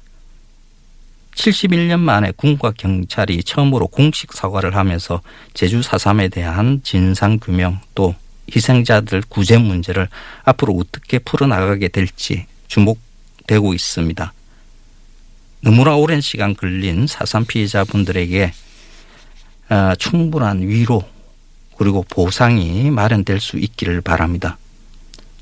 [1.35, 5.21] 71년 만에 군과 경찰이 처음으로 공식 사과를 하면서
[5.55, 8.15] 제주 4.3에 대한 진상규명 또
[8.55, 10.09] 희생자들 구제 문제를
[10.45, 14.33] 앞으로 어떻게 풀어나가게 될지 주목되고 있습니다.
[15.61, 18.53] 너무나 오랜 시간 걸린 4.3 피해자분들에게
[19.69, 21.03] 아, 충분한 위로
[21.77, 24.59] 그리고 보상이 마련될 수 있기를 바랍니다.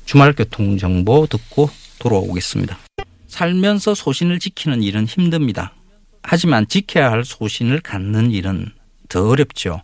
[0.05, 2.77] 주말 교통 정보 듣고 돌아오겠습니다.
[3.27, 5.73] 살면서 소신을 지키는 일은 힘듭니다.
[6.21, 8.71] 하지만 지켜야 할 소신을 갖는 일은
[9.09, 9.81] 더 어렵죠.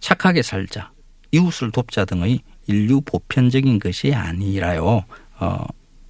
[0.00, 0.90] 착하게 살자,
[1.32, 5.04] 이웃을 돕자 등의 인류 보편적인 것이 아니라요.
[5.38, 5.66] 어,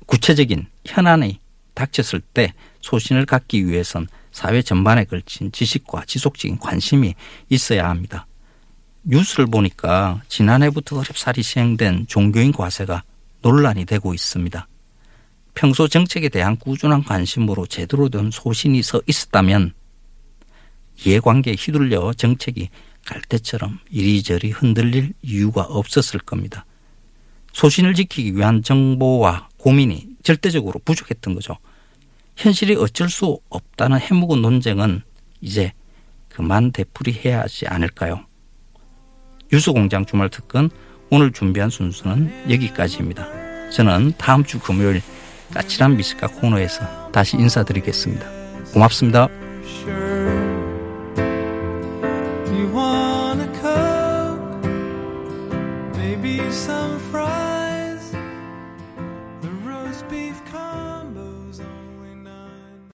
[0.06, 1.40] 구체적인 현안이
[1.74, 7.14] 닥쳤을 때 소신을 갖기 위해선 사회 전반에 걸친 지식과 지속적인 관심이
[7.48, 8.26] 있어야 합니다.
[9.02, 13.02] 뉴스를 보니까 지난해부터 어렵사리 시행된 종교인 과세가
[13.42, 14.66] 논란이 되고 있습니다.
[15.54, 19.72] 평소 정책에 대한 꾸준한 관심으로 제대로 된 소신이 서 있었다면
[21.04, 22.68] 이해관계에 휘둘려 정책이
[23.06, 26.64] 갈대처럼 이리저리 흔들릴 이유가 없었을 겁니다.
[27.52, 31.56] 소신을 지키기 위한 정보와 고민이 절대적으로 부족했던 거죠.
[32.36, 35.02] 현실이 어쩔 수 없다는 해묵은 논쟁은
[35.40, 35.72] 이제
[36.28, 38.26] 그만 되풀이해야 하지 않을까요?
[39.52, 40.68] 유수공장 주말 특근
[41.10, 43.70] 오늘 준비한 순서는 여기까지입니다.
[43.70, 45.00] 저는 다음 주 금요일
[45.54, 48.26] 까칠한 미식가 코너에서 다시 인사드리겠습니다.
[48.72, 49.28] 고맙습니다.
[52.56, 54.64] you want a coke,
[55.96, 57.45] maybe some fries.